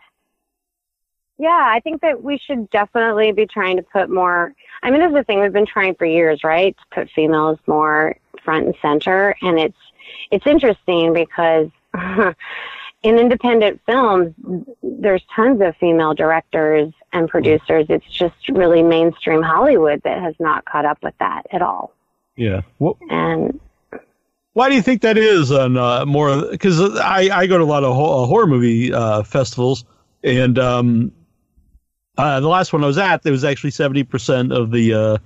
Yeah, 1.38 1.50
I 1.50 1.80
think 1.82 2.02
that 2.02 2.24
we 2.24 2.40
should 2.40 2.70
definitely 2.72 3.32
be 3.32 3.46
trying 3.46 3.78
to 3.78 3.84
put 3.84 4.10
more. 4.10 4.54
I 4.82 4.90
mean, 4.90 5.02
this 5.02 5.10
is 5.10 5.14
the 5.14 5.24
thing 5.24 5.40
we've 5.40 5.54
been 5.54 5.68
trying 5.68 5.96
for 5.96 6.06
years, 6.06 6.44
right? 6.44 6.76
To 6.76 6.96
put 6.96 7.12
females 7.12 7.60
more 7.68 8.16
front 8.44 8.66
and 8.66 8.76
center, 8.82 9.36
and 9.42 9.60
it's 9.60 9.78
it's 10.32 10.48
interesting 10.48 11.14
because 11.14 11.70
in 13.04 13.20
independent 13.20 13.82
films, 13.86 14.34
there's 14.82 15.24
tons 15.36 15.62
of 15.62 15.76
female 15.78 16.14
directors 16.14 16.92
and 17.14 17.24
mm-hmm. 17.24 17.32
producers. 17.32 17.86
It's 17.90 18.10
just 18.10 18.50
really 18.50 18.82
mainstream 18.82 19.44
Hollywood 19.44 20.02
that 20.04 20.20
has 20.22 20.36
not 20.40 20.66
caught 20.66 20.86
up 20.86 20.98
with 21.04 21.14
that 21.20 21.44
at 21.52 21.62
all. 21.62 21.94
Yeah. 22.38 22.62
What, 22.78 22.96
And 23.10 23.60
why 24.54 24.70
do 24.70 24.76
you 24.76 24.82
think 24.82 25.02
that 25.02 25.18
is 25.18 25.52
on 25.52 25.76
uh, 25.78 26.06
more? 26.06 26.50
Because 26.50 26.80
I, 27.00 27.30
I 27.32 27.48
go 27.48 27.58
to 27.58 27.64
a 27.64 27.66
lot 27.66 27.84
of 27.84 27.96
ho- 27.96 28.26
horror 28.26 28.48
movie 28.48 28.94
uh, 28.94 29.24
festivals, 29.24 29.86
and 30.24 30.58
um, 30.58 31.12
uh, 32.18 32.40
the 32.40 32.48
last 32.48 32.74
one 32.74 32.84
I 32.84 32.88
was 32.88 32.98
at, 32.98 33.24
there 33.24 33.32
was 33.32 33.44
actually 33.44 33.72
seventy 33.72 34.04
percent 34.04 34.52
of 34.52 34.72
the 34.72 34.94
uh, 34.94 35.18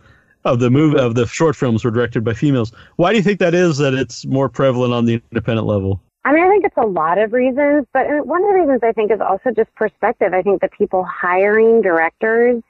of 0.43 0.59
the 0.59 0.69
movie 0.69 0.99
of 0.99 1.15
the 1.15 1.27
short 1.27 1.55
films 1.55 1.85
were 1.85 1.91
directed 1.91 2.23
by 2.23 2.33
females. 2.33 2.73
Why 2.95 3.11
do 3.11 3.17
you 3.17 3.23
think 3.23 3.39
that 3.39 3.53
is? 3.53 3.77
That 3.77 3.93
it's 3.93 4.25
more 4.25 4.49
prevalent 4.49 4.93
on 4.93 5.05
the 5.05 5.21
independent 5.31 5.67
level? 5.67 6.01
I 6.23 6.33
mean, 6.33 6.43
I 6.43 6.49
think 6.49 6.65
it's 6.65 6.77
a 6.77 6.85
lot 6.85 7.17
of 7.17 7.33
reasons, 7.33 7.87
but 7.93 8.07
uh, 8.07 8.23
one 8.23 8.43
of 8.43 8.49
the 8.49 8.59
reasons 8.59 8.81
I 8.83 8.91
think 8.91 9.11
is 9.11 9.21
also 9.21 9.51
just 9.51 9.73
perspective. 9.75 10.33
I 10.33 10.41
think 10.41 10.61
the 10.61 10.69
people 10.69 11.03
hiring 11.03 11.81
directors 11.81 12.61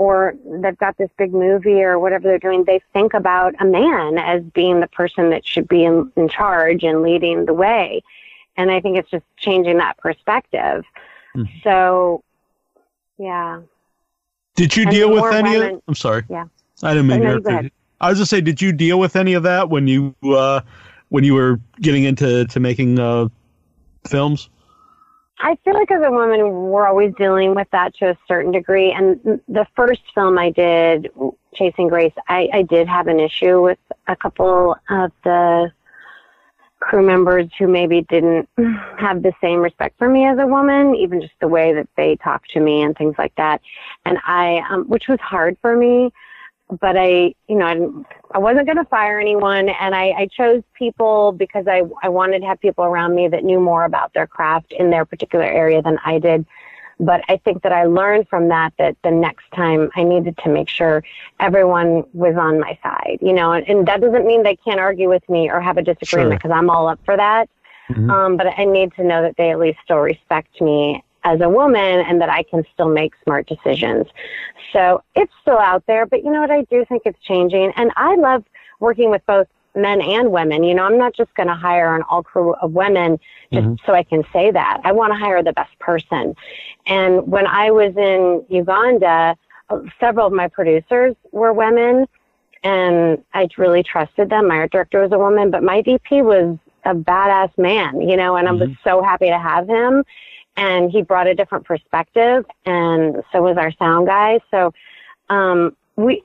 or 0.00 0.34
they've 0.46 0.78
got 0.78 0.96
this 0.96 1.10
big 1.18 1.30
movie 1.34 1.82
or 1.82 1.98
whatever 1.98 2.26
they're 2.26 2.38
doing, 2.38 2.64
they 2.64 2.80
think 2.94 3.12
about 3.12 3.54
a 3.60 3.66
man 3.66 4.16
as 4.16 4.42
being 4.42 4.80
the 4.80 4.86
person 4.86 5.28
that 5.28 5.46
should 5.46 5.68
be 5.68 5.84
in, 5.84 6.10
in 6.16 6.26
charge 6.26 6.82
and 6.82 7.02
leading 7.02 7.44
the 7.44 7.52
way. 7.52 8.02
And 8.56 8.70
I 8.70 8.80
think 8.80 8.96
it's 8.96 9.10
just 9.10 9.26
changing 9.36 9.76
that 9.76 9.98
perspective. 9.98 10.86
Mm-hmm. 11.36 11.42
So, 11.62 12.24
yeah. 13.18 13.60
Did 14.56 14.74
you 14.74 14.84
and 14.84 14.90
deal 14.90 15.12
with 15.12 15.34
any 15.34 15.58
women, 15.58 15.74
of 15.74 15.82
I'm 15.86 15.94
sorry. 15.94 16.24
Yeah. 16.30 16.46
I 16.82 16.94
didn't 16.94 17.08
mean 17.08 17.20
to. 17.20 17.70
I 18.00 18.08
was 18.08 18.18
just 18.18 18.30
say, 18.30 18.40
did 18.40 18.62
you 18.62 18.72
deal 18.72 18.98
with 18.98 19.16
any 19.16 19.34
of 19.34 19.42
that 19.42 19.68
when 19.68 19.86
you 19.86 20.14
uh, 20.24 20.62
when 21.10 21.24
you 21.24 21.34
were 21.34 21.60
getting 21.82 22.04
into 22.04 22.46
to 22.46 22.58
making 22.58 22.98
uh, 22.98 23.28
films? 24.08 24.48
I 25.42 25.56
feel 25.64 25.74
like 25.74 25.90
as 25.90 26.02
a 26.02 26.10
woman, 26.10 26.40
we're 26.70 26.86
always 26.86 27.14
dealing 27.16 27.54
with 27.54 27.68
that 27.72 27.94
to 27.96 28.10
a 28.10 28.18
certain 28.28 28.52
degree. 28.52 28.92
And 28.92 29.40
the 29.48 29.66
first 29.74 30.02
film 30.14 30.38
I 30.38 30.50
did, 30.50 31.10
Chasing 31.54 31.88
Grace, 31.88 32.12
I, 32.28 32.48
I 32.52 32.62
did 32.62 32.86
have 32.88 33.06
an 33.06 33.18
issue 33.18 33.62
with 33.62 33.78
a 34.06 34.16
couple 34.16 34.76
of 34.90 35.12
the 35.24 35.72
crew 36.80 37.06
members 37.06 37.46
who 37.58 37.68
maybe 37.68 38.02
didn't 38.02 38.48
have 38.98 39.22
the 39.22 39.32
same 39.40 39.60
respect 39.60 39.96
for 39.98 40.08
me 40.08 40.26
as 40.26 40.38
a 40.38 40.46
woman, 40.46 40.94
even 40.94 41.20
just 41.20 41.34
the 41.40 41.48
way 41.48 41.72
that 41.72 41.88
they 41.96 42.16
talked 42.16 42.50
to 42.50 42.60
me 42.60 42.82
and 42.82 42.96
things 42.96 43.14
like 43.16 43.34
that. 43.36 43.62
And 44.04 44.18
I, 44.24 44.62
um, 44.70 44.84
which 44.84 45.08
was 45.08 45.20
hard 45.20 45.56
for 45.62 45.76
me 45.76 46.12
but 46.80 46.96
I, 46.96 47.34
you 47.48 47.56
know, 47.56 47.66
I, 48.32 48.36
I 48.36 48.38
wasn't 48.38 48.66
going 48.66 48.76
to 48.76 48.84
fire 48.84 49.18
anyone, 49.18 49.68
and 49.68 49.94
I, 49.94 50.10
I 50.10 50.28
chose 50.30 50.62
people 50.74 51.32
because 51.32 51.66
I, 51.66 51.82
I 52.02 52.08
wanted 52.08 52.40
to 52.40 52.46
have 52.46 52.60
people 52.60 52.84
around 52.84 53.14
me 53.14 53.28
that 53.28 53.44
knew 53.44 53.60
more 53.60 53.84
about 53.84 54.12
their 54.14 54.26
craft 54.26 54.72
in 54.72 54.90
their 54.90 55.04
particular 55.04 55.44
area 55.44 55.82
than 55.82 55.98
I 56.04 56.18
did. 56.18 56.46
But 57.00 57.22
I 57.28 57.38
think 57.38 57.62
that 57.62 57.72
I 57.72 57.84
learned 57.84 58.28
from 58.28 58.48
that 58.48 58.74
that 58.78 58.94
the 59.02 59.10
next 59.10 59.50
time 59.54 59.90
I 59.96 60.02
needed 60.02 60.36
to 60.44 60.50
make 60.50 60.68
sure 60.68 61.02
everyone 61.40 62.04
was 62.12 62.36
on 62.36 62.60
my 62.60 62.78
side, 62.82 63.18
you 63.22 63.32
know, 63.32 63.52
and, 63.52 63.66
and 63.66 63.88
that 63.88 64.02
doesn't 64.02 64.26
mean 64.26 64.42
they 64.42 64.56
can't 64.56 64.78
argue 64.78 65.08
with 65.08 65.26
me 65.28 65.50
or 65.50 65.60
have 65.60 65.78
a 65.78 65.82
disagreement 65.82 66.40
because 66.40 66.50
sure. 66.50 66.58
I'm 66.58 66.68
all 66.68 66.88
up 66.88 67.00
for 67.06 67.16
that. 67.16 67.48
Mm-hmm. 67.88 68.10
Um, 68.10 68.36
but 68.36 68.46
I 68.56 68.66
need 68.66 68.92
to 68.96 69.02
know 69.02 69.22
that 69.22 69.36
they 69.38 69.50
at 69.50 69.58
least 69.58 69.78
still 69.82 69.96
respect 69.96 70.60
me 70.60 71.02
as 71.24 71.40
a 71.40 71.48
woman 71.48 72.00
and 72.00 72.20
that 72.20 72.30
I 72.30 72.42
can 72.42 72.64
still 72.72 72.88
make 72.88 73.12
smart 73.24 73.46
decisions. 73.46 74.06
So 74.72 75.02
it's 75.14 75.32
still 75.42 75.58
out 75.58 75.84
there, 75.86 76.06
but 76.06 76.24
you 76.24 76.30
know 76.30 76.40
what? 76.40 76.50
I 76.50 76.62
do 76.62 76.84
think 76.84 77.02
it's 77.04 77.18
changing. 77.22 77.72
And 77.76 77.90
I 77.96 78.16
love 78.16 78.44
working 78.78 79.10
with 79.10 79.24
both 79.26 79.46
men 79.74 80.00
and 80.00 80.32
women. 80.32 80.64
You 80.64 80.74
know, 80.74 80.84
I'm 80.84 80.98
not 80.98 81.14
just 81.14 81.32
going 81.34 81.48
to 81.48 81.54
hire 81.54 81.94
an 81.94 82.02
all 82.08 82.22
crew 82.22 82.54
of 82.54 82.72
women 82.72 83.18
just 83.52 83.66
mm-hmm. 83.66 83.86
so 83.86 83.94
I 83.94 84.02
can 84.02 84.24
say 84.32 84.50
that. 84.50 84.80
I 84.84 84.92
want 84.92 85.12
to 85.12 85.18
hire 85.18 85.42
the 85.42 85.52
best 85.52 85.78
person. 85.78 86.34
And 86.86 87.26
when 87.26 87.46
I 87.46 87.70
was 87.70 87.96
in 87.96 88.44
Uganda, 88.48 89.36
several 89.98 90.26
of 90.26 90.32
my 90.32 90.48
producers 90.48 91.14
were 91.32 91.52
women 91.52 92.06
and 92.62 93.22
I 93.32 93.48
really 93.56 93.82
trusted 93.82 94.28
them. 94.28 94.48
My 94.48 94.56
art 94.56 94.72
director 94.72 95.00
was 95.00 95.12
a 95.12 95.18
woman, 95.18 95.50
but 95.50 95.62
my 95.62 95.82
DP 95.82 96.22
was 96.22 96.58
a 96.84 96.94
badass 96.94 97.56
man, 97.56 98.00
you 98.00 98.16
know, 98.16 98.36
and 98.36 98.48
mm-hmm. 98.48 98.62
I 98.62 98.66
was 98.66 98.76
so 98.82 99.02
happy 99.02 99.26
to 99.26 99.38
have 99.38 99.68
him 99.68 100.04
and 100.60 100.90
he 100.90 101.00
brought 101.00 101.26
a 101.26 101.34
different 101.34 101.64
perspective, 101.64 102.44
and 102.66 103.22
so 103.32 103.42
was 103.42 103.56
our 103.56 103.72
sound 103.72 104.06
guy. 104.06 104.40
So 104.50 104.74
um, 105.30 105.74
we, 105.96 106.22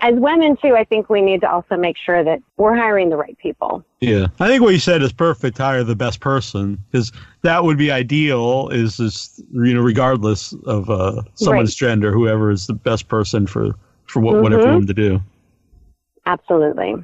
as 0.00 0.14
women 0.16 0.56
too, 0.56 0.74
I 0.74 0.82
think 0.82 1.08
we 1.08 1.22
need 1.22 1.40
to 1.42 1.50
also 1.50 1.76
make 1.76 1.96
sure 1.96 2.24
that 2.24 2.40
we're 2.56 2.74
hiring 2.74 3.10
the 3.10 3.16
right 3.16 3.38
people. 3.38 3.84
Yeah, 4.00 4.26
I 4.40 4.48
think 4.48 4.60
what 4.62 4.74
you 4.74 4.80
said 4.80 5.02
is 5.02 5.12
perfect. 5.12 5.56
Hire 5.56 5.84
the 5.84 5.94
best 5.94 6.18
person 6.18 6.82
because 6.90 7.12
that 7.42 7.62
would 7.62 7.78
be 7.78 7.92
ideal. 7.92 8.70
Is 8.70 8.96
just 8.96 9.38
you 9.52 9.74
know 9.74 9.82
regardless 9.82 10.52
of 10.66 10.90
uh, 10.90 11.22
someone's 11.34 11.80
right. 11.80 11.88
gender, 11.88 12.12
whoever 12.12 12.50
is 12.50 12.66
the 12.66 12.74
best 12.74 13.06
person 13.06 13.46
for 13.46 13.70
for 14.06 14.18
what 14.18 14.34
mm-hmm. 14.34 14.42
whatever 14.42 14.64
them 14.64 14.86
to 14.88 14.94
do. 14.94 15.22
Absolutely. 16.26 16.96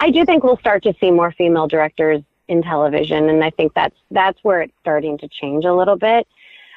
I 0.00 0.10
do 0.10 0.24
think 0.24 0.42
we'll 0.42 0.56
start 0.56 0.82
to 0.84 0.94
see 1.00 1.10
more 1.10 1.32
female 1.32 1.68
directors 1.68 2.22
in 2.48 2.62
television, 2.62 3.28
and 3.28 3.42
I 3.42 3.50
think 3.50 3.74
that's 3.74 3.96
that's 4.10 4.38
where 4.42 4.62
it's 4.62 4.74
starting 4.80 5.18
to 5.18 5.28
change 5.28 5.64
a 5.64 5.72
little 5.72 5.96
bit. 5.96 6.26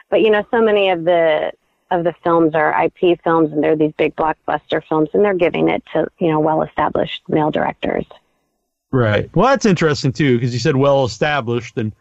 But 0.09 0.21
you 0.21 0.29
know, 0.29 0.45
so 0.51 0.61
many 0.61 0.89
of 0.89 1.03
the 1.03 1.51
of 1.91 2.03
the 2.03 2.13
films 2.23 2.53
are 2.55 2.85
IP 2.85 3.19
films, 3.23 3.51
and 3.51 3.63
they're 3.63 3.75
these 3.75 3.93
big 3.97 4.15
blockbuster 4.15 4.83
films, 4.87 5.09
and 5.13 5.23
they're 5.23 5.33
giving 5.33 5.69
it 5.69 5.83
to 5.93 6.07
you 6.19 6.29
know 6.29 6.39
well 6.39 6.61
established 6.61 7.23
male 7.27 7.51
directors. 7.51 8.05
Right. 8.91 9.29
Well, 9.35 9.47
that's 9.47 9.65
interesting 9.65 10.13
too, 10.13 10.37
because 10.37 10.53
you 10.53 10.59
said 10.59 10.77
well 10.77 11.03
established, 11.03 11.77
and 11.77 11.93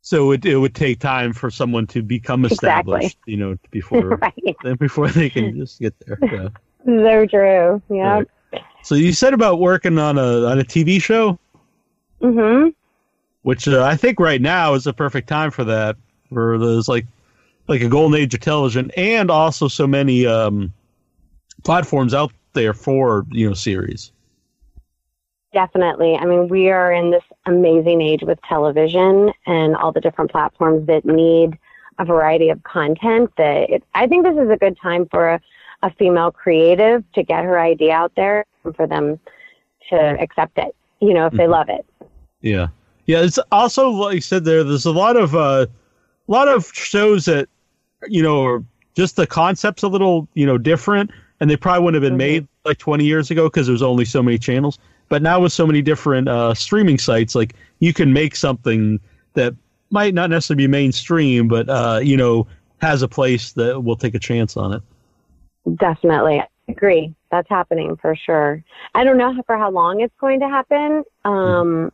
so 0.00 0.32
it 0.32 0.44
it 0.46 0.56
would 0.56 0.74
take 0.74 1.00
time 1.00 1.32
for 1.32 1.50
someone 1.50 1.86
to 1.88 2.02
become 2.02 2.44
established, 2.44 3.16
exactly. 3.16 3.32
you 3.32 3.36
know, 3.36 3.56
before 3.70 4.16
right. 4.16 4.56
before 4.78 5.08
they 5.08 5.28
can 5.28 5.56
just 5.56 5.80
get 5.80 5.94
there. 6.06 6.18
Yeah. 6.86 7.00
So 7.00 7.26
true. 7.26 7.82
Yeah. 7.90 8.22
Right. 8.52 8.62
So 8.82 8.94
you 8.94 9.12
said 9.12 9.34
about 9.34 9.58
working 9.58 9.98
on 9.98 10.16
a 10.16 10.46
on 10.46 10.58
a 10.58 10.64
TV 10.64 11.02
show. 11.02 11.38
Mm-hmm 12.22 12.68
which 13.48 13.66
uh, 13.66 13.82
I 13.82 13.96
think 13.96 14.20
right 14.20 14.42
now 14.42 14.74
is 14.74 14.86
a 14.86 14.92
perfect 14.92 15.26
time 15.26 15.50
for 15.50 15.64
that. 15.64 15.96
For 16.28 16.58
those 16.58 16.86
like 16.86 17.06
like 17.66 17.80
a 17.80 17.88
golden 17.88 18.20
age 18.20 18.34
of 18.34 18.40
television, 18.40 18.90
and 18.94 19.30
also 19.30 19.68
so 19.68 19.86
many 19.86 20.26
um, 20.26 20.70
platforms 21.64 22.12
out 22.12 22.30
there 22.52 22.74
for 22.74 23.24
you 23.30 23.48
know 23.48 23.54
series. 23.54 24.12
Definitely. 25.54 26.14
I 26.14 26.26
mean, 26.26 26.48
we 26.48 26.68
are 26.68 26.92
in 26.92 27.10
this 27.10 27.22
amazing 27.46 28.02
age 28.02 28.20
with 28.22 28.38
television 28.42 29.32
and 29.46 29.74
all 29.76 29.92
the 29.92 30.02
different 30.02 30.30
platforms 30.30 30.86
that 30.86 31.06
need 31.06 31.56
a 31.98 32.04
variety 32.04 32.50
of 32.50 32.62
content. 32.64 33.32
That 33.38 33.70
it, 33.70 33.84
I 33.94 34.08
think 34.08 34.26
this 34.26 34.36
is 34.36 34.50
a 34.50 34.58
good 34.58 34.76
time 34.78 35.06
for 35.06 35.26
a, 35.26 35.40
a 35.82 35.90
female 35.94 36.32
creative 36.32 37.02
to 37.14 37.22
get 37.22 37.44
her 37.44 37.58
idea 37.58 37.94
out 37.94 38.12
there 38.14 38.44
and 38.64 38.76
for 38.76 38.86
them 38.86 39.18
to 39.88 39.96
accept 39.96 40.58
it. 40.58 40.76
You 41.00 41.14
know, 41.14 41.24
if 41.24 41.32
they 41.32 41.44
mm-hmm. 41.44 41.52
love 41.52 41.70
it. 41.70 41.86
Yeah. 42.42 42.68
Yeah, 43.08 43.22
it's 43.22 43.38
also 43.50 43.88
like 43.88 44.16
you 44.16 44.20
said 44.20 44.44
there. 44.44 44.62
There's 44.62 44.84
a 44.84 44.92
lot 44.92 45.16
of 45.16 45.34
uh, 45.34 45.66
a 45.66 46.30
lot 46.30 46.46
of 46.46 46.70
shows 46.74 47.24
that 47.24 47.48
you 48.06 48.22
know 48.22 48.44
are 48.44 48.62
just 48.94 49.16
the 49.16 49.26
concept's 49.26 49.82
a 49.82 49.88
little 49.88 50.28
you 50.34 50.44
know 50.44 50.58
different, 50.58 51.10
and 51.40 51.50
they 51.50 51.56
probably 51.56 51.84
wouldn't 51.84 52.02
have 52.02 52.06
been 52.06 52.18
mm-hmm. 52.18 52.44
made 52.44 52.48
like 52.66 52.76
20 52.76 53.06
years 53.06 53.30
ago 53.30 53.44
because 53.48 53.66
there's 53.66 53.80
only 53.80 54.04
so 54.04 54.22
many 54.22 54.36
channels. 54.36 54.78
But 55.08 55.22
now 55.22 55.40
with 55.40 55.54
so 55.54 55.66
many 55.66 55.80
different 55.80 56.28
uh, 56.28 56.52
streaming 56.52 56.98
sites, 56.98 57.34
like 57.34 57.54
you 57.78 57.94
can 57.94 58.12
make 58.12 58.36
something 58.36 59.00
that 59.32 59.54
might 59.88 60.12
not 60.12 60.28
necessarily 60.28 60.64
be 60.64 60.68
mainstream, 60.68 61.48
but 61.48 61.66
uh, 61.70 62.00
you 62.02 62.16
know 62.16 62.46
has 62.82 63.00
a 63.00 63.08
place 63.08 63.52
that 63.52 63.82
will 63.84 63.96
take 63.96 64.14
a 64.14 64.18
chance 64.18 64.54
on 64.54 64.74
it. 64.74 64.82
Definitely, 65.76 66.40
I 66.40 66.46
agree. 66.68 67.14
That's 67.30 67.48
happening 67.48 67.96
for 67.96 68.14
sure. 68.14 68.62
I 68.94 69.02
don't 69.02 69.16
know 69.16 69.42
for 69.46 69.56
how 69.56 69.70
long 69.70 70.00
it's 70.00 70.14
going 70.20 70.40
to 70.40 70.48
happen. 70.48 71.04
Um, 71.24 71.90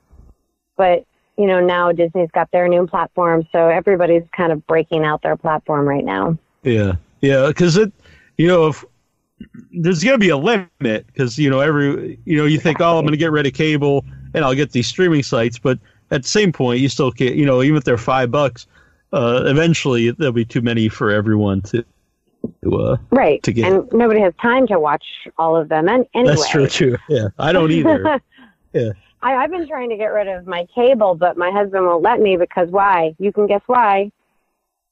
but 0.76 1.04
you 1.36 1.46
know 1.46 1.60
now 1.60 1.92
Disney's 1.92 2.30
got 2.32 2.50
their 2.50 2.68
new 2.68 2.86
platform, 2.86 3.46
so 3.52 3.68
everybody's 3.68 4.24
kind 4.36 4.52
of 4.52 4.66
breaking 4.66 5.04
out 5.04 5.22
their 5.22 5.36
platform 5.36 5.86
right 5.86 6.04
now. 6.04 6.38
Yeah, 6.62 6.94
yeah, 7.20 7.48
because 7.48 7.76
it, 7.76 7.92
you 8.36 8.46
know, 8.46 8.68
if 8.68 8.84
there's 9.72 10.02
going 10.02 10.14
to 10.14 10.18
be 10.18 10.28
a 10.28 10.36
limit 10.36 10.68
because 11.06 11.38
you 11.38 11.50
know 11.50 11.60
every 11.60 12.18
you 12.24 12.36
know 12.36 12.46
you 12.46 12.58
think 12.58 12.80
oh 12.80 12.98
I'm 12.98 13.04
going 13.04 13.12
to 13.12 13.18
get 13.18 13.32
rid 13.32 13.46
of 13.46 13.54
cable 13.54 14.04
and 14.32 14.44
I'll 14.44 14.54
get 14.54 14.72
these 14.72 14.86
streaming 14.86 15.22
sites, 15.22 15.58
but 15.58 15.78
at 16.10 16.22
the 16.22 16.28
same 16.28 16.52
point 16.52 16.80
you 16.80 16.88
still 16.88 17.10
can't 17.10 17.34
you 17.34 17.46
know 17.46 17.62
even 17.62 17.76
if 17.76 17.84
they're 17.84 17.98
five 17.98 18.30
bucks, 18.30 18.66
uh, 19.12 19.42
eventually 19.46 20.10
there'll 20.12 20.32
be 20.32 20.44
too 20.44 20.62
many 20.62 20.88
for 20.88 21.10
everyone 21.10 21.62
to. 21.62 21.84
To, 22.62 22.76
uh, 22.76 22.96
right, 23.10 23.42
to 23.42 23.52
get. 23.54 23.72
and 23.72 23.90
nobody 23.90 24.20
has 24.20 24.34
time 24.40 24.66
to 24.66 24.78
watch 24.78 25.04
all 25.38 25.56
of 25.56 25.70
them. 25.70 25.88
And 25.88 26.04
anyway, 26.14 26.36
that's 26.36 26.50
true 26.50 26.66
too. 26.66 26.98
Yeah, 27.08 27.28
I 27.38 27.52
don't 27.52 27.70
either. 27.72 28.20
yeah, 28.74 28.90
I, 29.24 29.36
I've 29.36 29.50
been 29.50 29.66
trying 29.66 29.88
to 29.88 29.96
get 29.96 30.12
rid 30.12 30.28
of 30.28 30.46
my 30.46 30.66
cable, 30.74 31.14
but 31.14 31.38
my 31.38 31.50
husband 31.50 31.86
won't 31.86 32.02
let 32.02 32.20
me 32.20 32.36
because 32.36 32.68
why? 32.68 33.14
You 33.18 33.32
can 33.32 33.46
guess 33.46 33.62
why? 33.66 34.12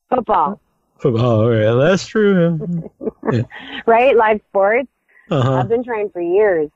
Football. 0.08 0.58
Football, 0.98 1.54
yeah, 1.54 1.74
that's 1.74 2.06
true. 2.06 2.90
Yeah. 3.32 3.42
right, 3.86 4.16
live 4.16 4.40
sports. 4.48 4.88
Uh-huh. 5.30 5.54
I've 5.54 5.68
been 5.68 5.84
trying 5.84 6.10
for 6.10 6.20
years. 6.20 6.68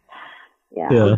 Yeah. 0.75 0.88
Yeah. 0.90 1.16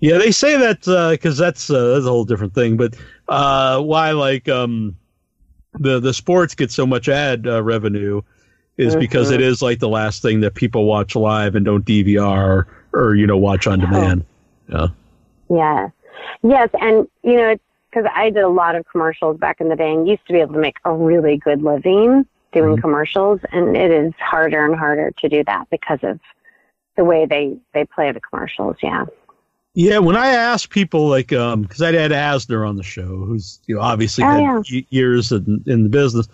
Yeah, 0.00 0.18
they 0.18 0.32
say 0.32 0.56
that 0.56 0.80
because 1.12 1.40
uh, 1.40 1.44
that's 1.44 1.70
uh, 1.70 1.92
that's 1.92 2.06
a 2.06 2.08
whole 2.08 2.24
different 2.24 2.54
thing. 2.54 2.76
But 2.76 2.96
uh, 3.28 3.80
why 3.80 4.10
like 4.12 4.48
um, 4.48 4.96
the 5.74 6.00
the 6.00 6.12
sports 6.12 6.54
get 6.56 6.72
so 6.72 6.86
much 6.86 7.08
ad 7.08 7.46
uh, 7.46 7.62
revenue 7.62 8.22
is 8.78 8.94
mm-hmm. 8.94 9.00
because 9.00 9.30
it 9.30 9.40
is 9.40 9.62
like 9.62 9.78
the 9.78 9.88
last 9.88 10.22
thing 10.22 10.40
that 10.40 10.54
people 10.54 10.86
watch 10.86 11.14
live 11.14 11.54
and 11.54 11.64
don't 11.64 11.84
DVR 11.84 12.36
or, 12.36 12.66
or 12.92 13.14
you 13.14 13.26
know 13.26 13.36
watch 13.36 13.68
on 13.68 13.78
demand. 13.78 14.24
Yeah. 14.68 14.88
Yeah. 15.52 15.88
Yes. 16.42 16.70
And, 16.80 17.08
you 17.22 17.36
know, 17.36 17.56
because 17.90 18.10
I 18.14 18.30
did 18.30 18.42
a 18.42 18.48
lot 18.48 18.74
of 18.74 18.86
commercials 18.90 19.38
back 19.38 19.60
in 19.60 19.68
the 19.68 19.76
day 19.76 19.92
and 19.92 20.08
used 20.08 20.26
to 20.26 20.32
be 20.32 20.40
able 20.40 20.54
to 20.54 20.60
make 20.60 20.76
a 20.84 20.92
really 20.92 21.36
good 21.36 21.62
living 21.62 22.26
doing 22.52 22.72
mm-hmm. 22.72 22.80
commercials. 22.80 23.40
And 23.52 23.76
it 23.76 23.90
is 23.90 24.12
harder 24.18 24.64
and 24.64 24.74
harder 24.74 25.12
to 25.18 25.28
do 25.28 25.44
that 25.44 25.68
because 25.70 25.98
of 26.02 26.18
the 26.96 27.04
way 27.04 27.26
they, 27.26 27.56
they 27.74 27.84
play 27.84 28.12
the 28.12 28.20
commercials. 28.20 28.76
Yeah. 28.82 29.06
Yeah, 29.74 29.98
when 29.98 30.16
I 30.16 30.28
ask 30.28 30.68
people, 30.68 31.08
like, 31.08 31.32
um, 31.32 31.62
because 31.62 31.80
I 31.80 31.92
had 31.92 32.10
Asner 32.10 32.68
on 32.68 32.76
the 32.76 32.82
show, 32.82 33.24
who's 33.24 33.58
you 33.66 33.76
know 33.76 33.80
obviously 33.80 34.22
Oh, 34.22 34.28
had 34.28 34.68
yeah. 34.68 34.82
years 34.90 35.32
in, 35.32 35.64
in 35.66 35.84
the 35.84 35.88
business, 35.88 36.28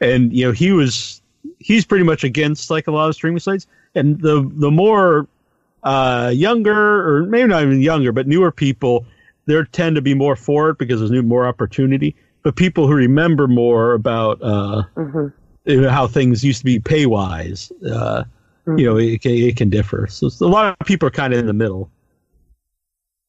and 0.00 0.32
you 0.32 0.46
know 0.46 0.52
he 0.52 0.70
was 0.70 1.20
he's 1.58 1.84
pretty 1.84 2.04
much 2.04 2.22
against 2.22 2.70
like 2.70 2.86
a 2.86 2.92
lot 2.92 3.08
of 3.08 3.16
streaming 3.16 3.40
sites, 3.40 3.66
and 3.96 4.20
the 4.20 4.48
the 4.54 4.70
more 4.70 5.26
uh, 5.84 6.32
younger 6.34 7.08
or 7.08 7.24
maybe 7.26 7.48
not 7.48 7.62
even 7.62 7.80
younger, 7.80 8.12
but 8.12 8.26
newer 8.26 8.50
people, 8.50 9.06
there 9.46 9.64
tend 9.64 9.96
to 9.96 10.02
be 10.02 10.14
more 10.14 10.36
for 10.36 10.70
it 10.70 10.78
because 10.78 11.00
there's 11.00 11.10
new 11.10 11.22
more 11.22 11.46
opportunity. 11.46 12.16
But 12.42 12.56
people 12.56 12.86
who 12.86 12.94
remember 12.94 13.46
more 13.46 13.94
about 13.94 14.42
uh, 14.42 14.82
hmm 14.96 15.28
how 15.66 16.06
things 16.06 16.44
used 16.44 16.58
to 16.58 16.64
be 16.64 16.78
pay 16.78 17.06
wise, 17.06 17.72
uh, 17.90 18.24
you 18.76 18.84
know, 18.84 18.98
it 18.98 19.22
can, 19.22 19.32
it 19.32 19.56
can 19.56 19.70
differ. 19.70 20.06
So 20.08 20.28
a 20.44 20.48
lot 20.48 20.76
of 20.78 20.86
people 20.86 21.08
are 21.08 21.10
kind 21.10 21.32
of 21.32 21.38
in 21.38 21.46
the 21.46 21.54
middle. 21.54 21.90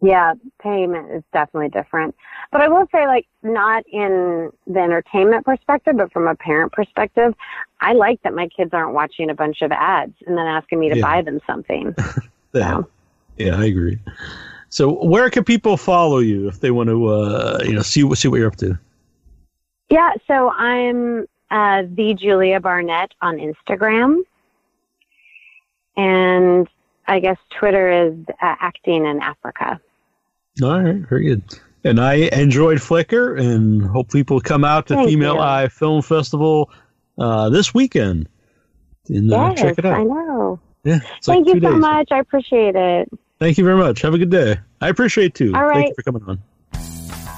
Yeah, 0.02 0.34
payment 0.62 1.12
is 1.12 1.24
definitely 1.32 1.70
different. 1.70 2.14
But 2.52 2.62
I 2.62 2.68
will 2.68 2.86
say, 2.92 3.08
like, 3.08 3.26
not 3.42 3.84
in 3.88 4.52
the 4.68 4.80
entertainment 4.80 5.46
perspective, 5.46 5.96
but 5.98 6.12
from 6.12 6.28
a 6.28 6.36
parent 6.36 6.74
perspective, 6.74 7.34
I 7.80 7.94
like 7.94 8.22
that 8.24 8.34
my 8.34 8.50
kids 8.50 8.72
aren't 8.74 8.94
watching 8.94 9.30
a 9.30 9.34
bunch 9.34 9.62
of 9.62 9.72
ads 9.72 10.16
and 10.28 10.38
then 10.38 10.46
asking 10.46 10.80
me 10.80 10.90
to 10.90 10.96
Yeah. 10.98 11.02
buy 11.02 11.22
them 11.22 11.40
something. 11.48 11.96
Yeah, 12.56 12.82
yeah, 13.38 13.60
I 13.60 13.66
agree. 13.66 14.00
So, 14.70 15.04
where 15.04 15.30
can 15.30 15.44
people 15.44 15.78
follow 15.78 16.20
you 16.20 16.48
if 16.48 16.60
they 16.62 16.72
want 16.72 16.90
to, 16.90 17.08
uh, 17.08 17.60
you 17.64 17.74
know, 17.74 17.82
see 17.82 18.04
what 18.04 18.18
see 18.18 18.28
what 18.28 18.38
you're 18.38 18.48
up 18.48 18.56
to? 18.58 18.78
Yeah, 19.90 20.14
so 20.28 20.50
I'm 20.50 21.28
uh, 21.52 21.84
the 21.88 22.16
Julia 22.20 22.60
Barnett 22.60 23.14
on 23.22 23.38
Instagram. 23.38 24.22
And 25.98 26.68
I 27.08 27.20
guess 27.20 27.38
Twitter 27.58 27.90
is 27.90 28.14
uh, 28.30 28.56
acting 28.60 29.06
in 29.06 29.22
Africa. 29.22 29.80
All 30.62 30.82
right, 30.82 31.08
very 31.08 31.26
good. 31.26 31.44
And 31.84 32.02
I 32.02 32.16
enjoyed 32.34 32.82
Flicker, 32.82 33.36
and 33.36 33.84
hope 33.84 34.12
people 34.12 34.42
come 34.42 34.66
out 34.66 34.88
to 34.88 34.96
Thank 34.96 35.10
Female 35.10 35.36
you. 35.36 35.40
Eye 35.40 35.68
Film 35.68 36.02
Festival 36.02 36.72
uh, 37.20 37.50
this 37.50 37.74
weekend. 37.74 38.28
And 39.08 39.32
uh, 39.32 39.54
yes, 39.56 39.60
check 39.60 39.78
it 39.78 39.86
out. 39.86 40.00
I 40.00 40.04
know. 40.04 40.60
Yeah, 40.86 41.00
Thank 41.24 41.48
like 41.48 41.56
you 41.56 41.62
so 41.62 41.72
days. 41.72 41.82
much. 41.82 42.12
I 42.12 42.20
appreciate 42.20 42.76
it. 42.76 43.10
Thank 43.40 43.58
you 43.58 43.66
very 43.66 43.78
much. 43.78 44.02
Have 44.02 44.14
a 44.14 44.18
good 44.20 44.30
day. 44.30 44.58
I 44.80 44.90
appreciate 44.90 45.34
too. 45.34 45.52
All 45.56 45.68
Thank 45.68 45.90
you 45.90 45.96
for 45.96 46.04
coming 46.04 46.24
on. 46.24 46.40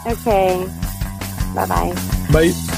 Okay. 0.06 0.68
Bye 1.56 1.66
bye 1.66 1.94
bye. 2.30 2.74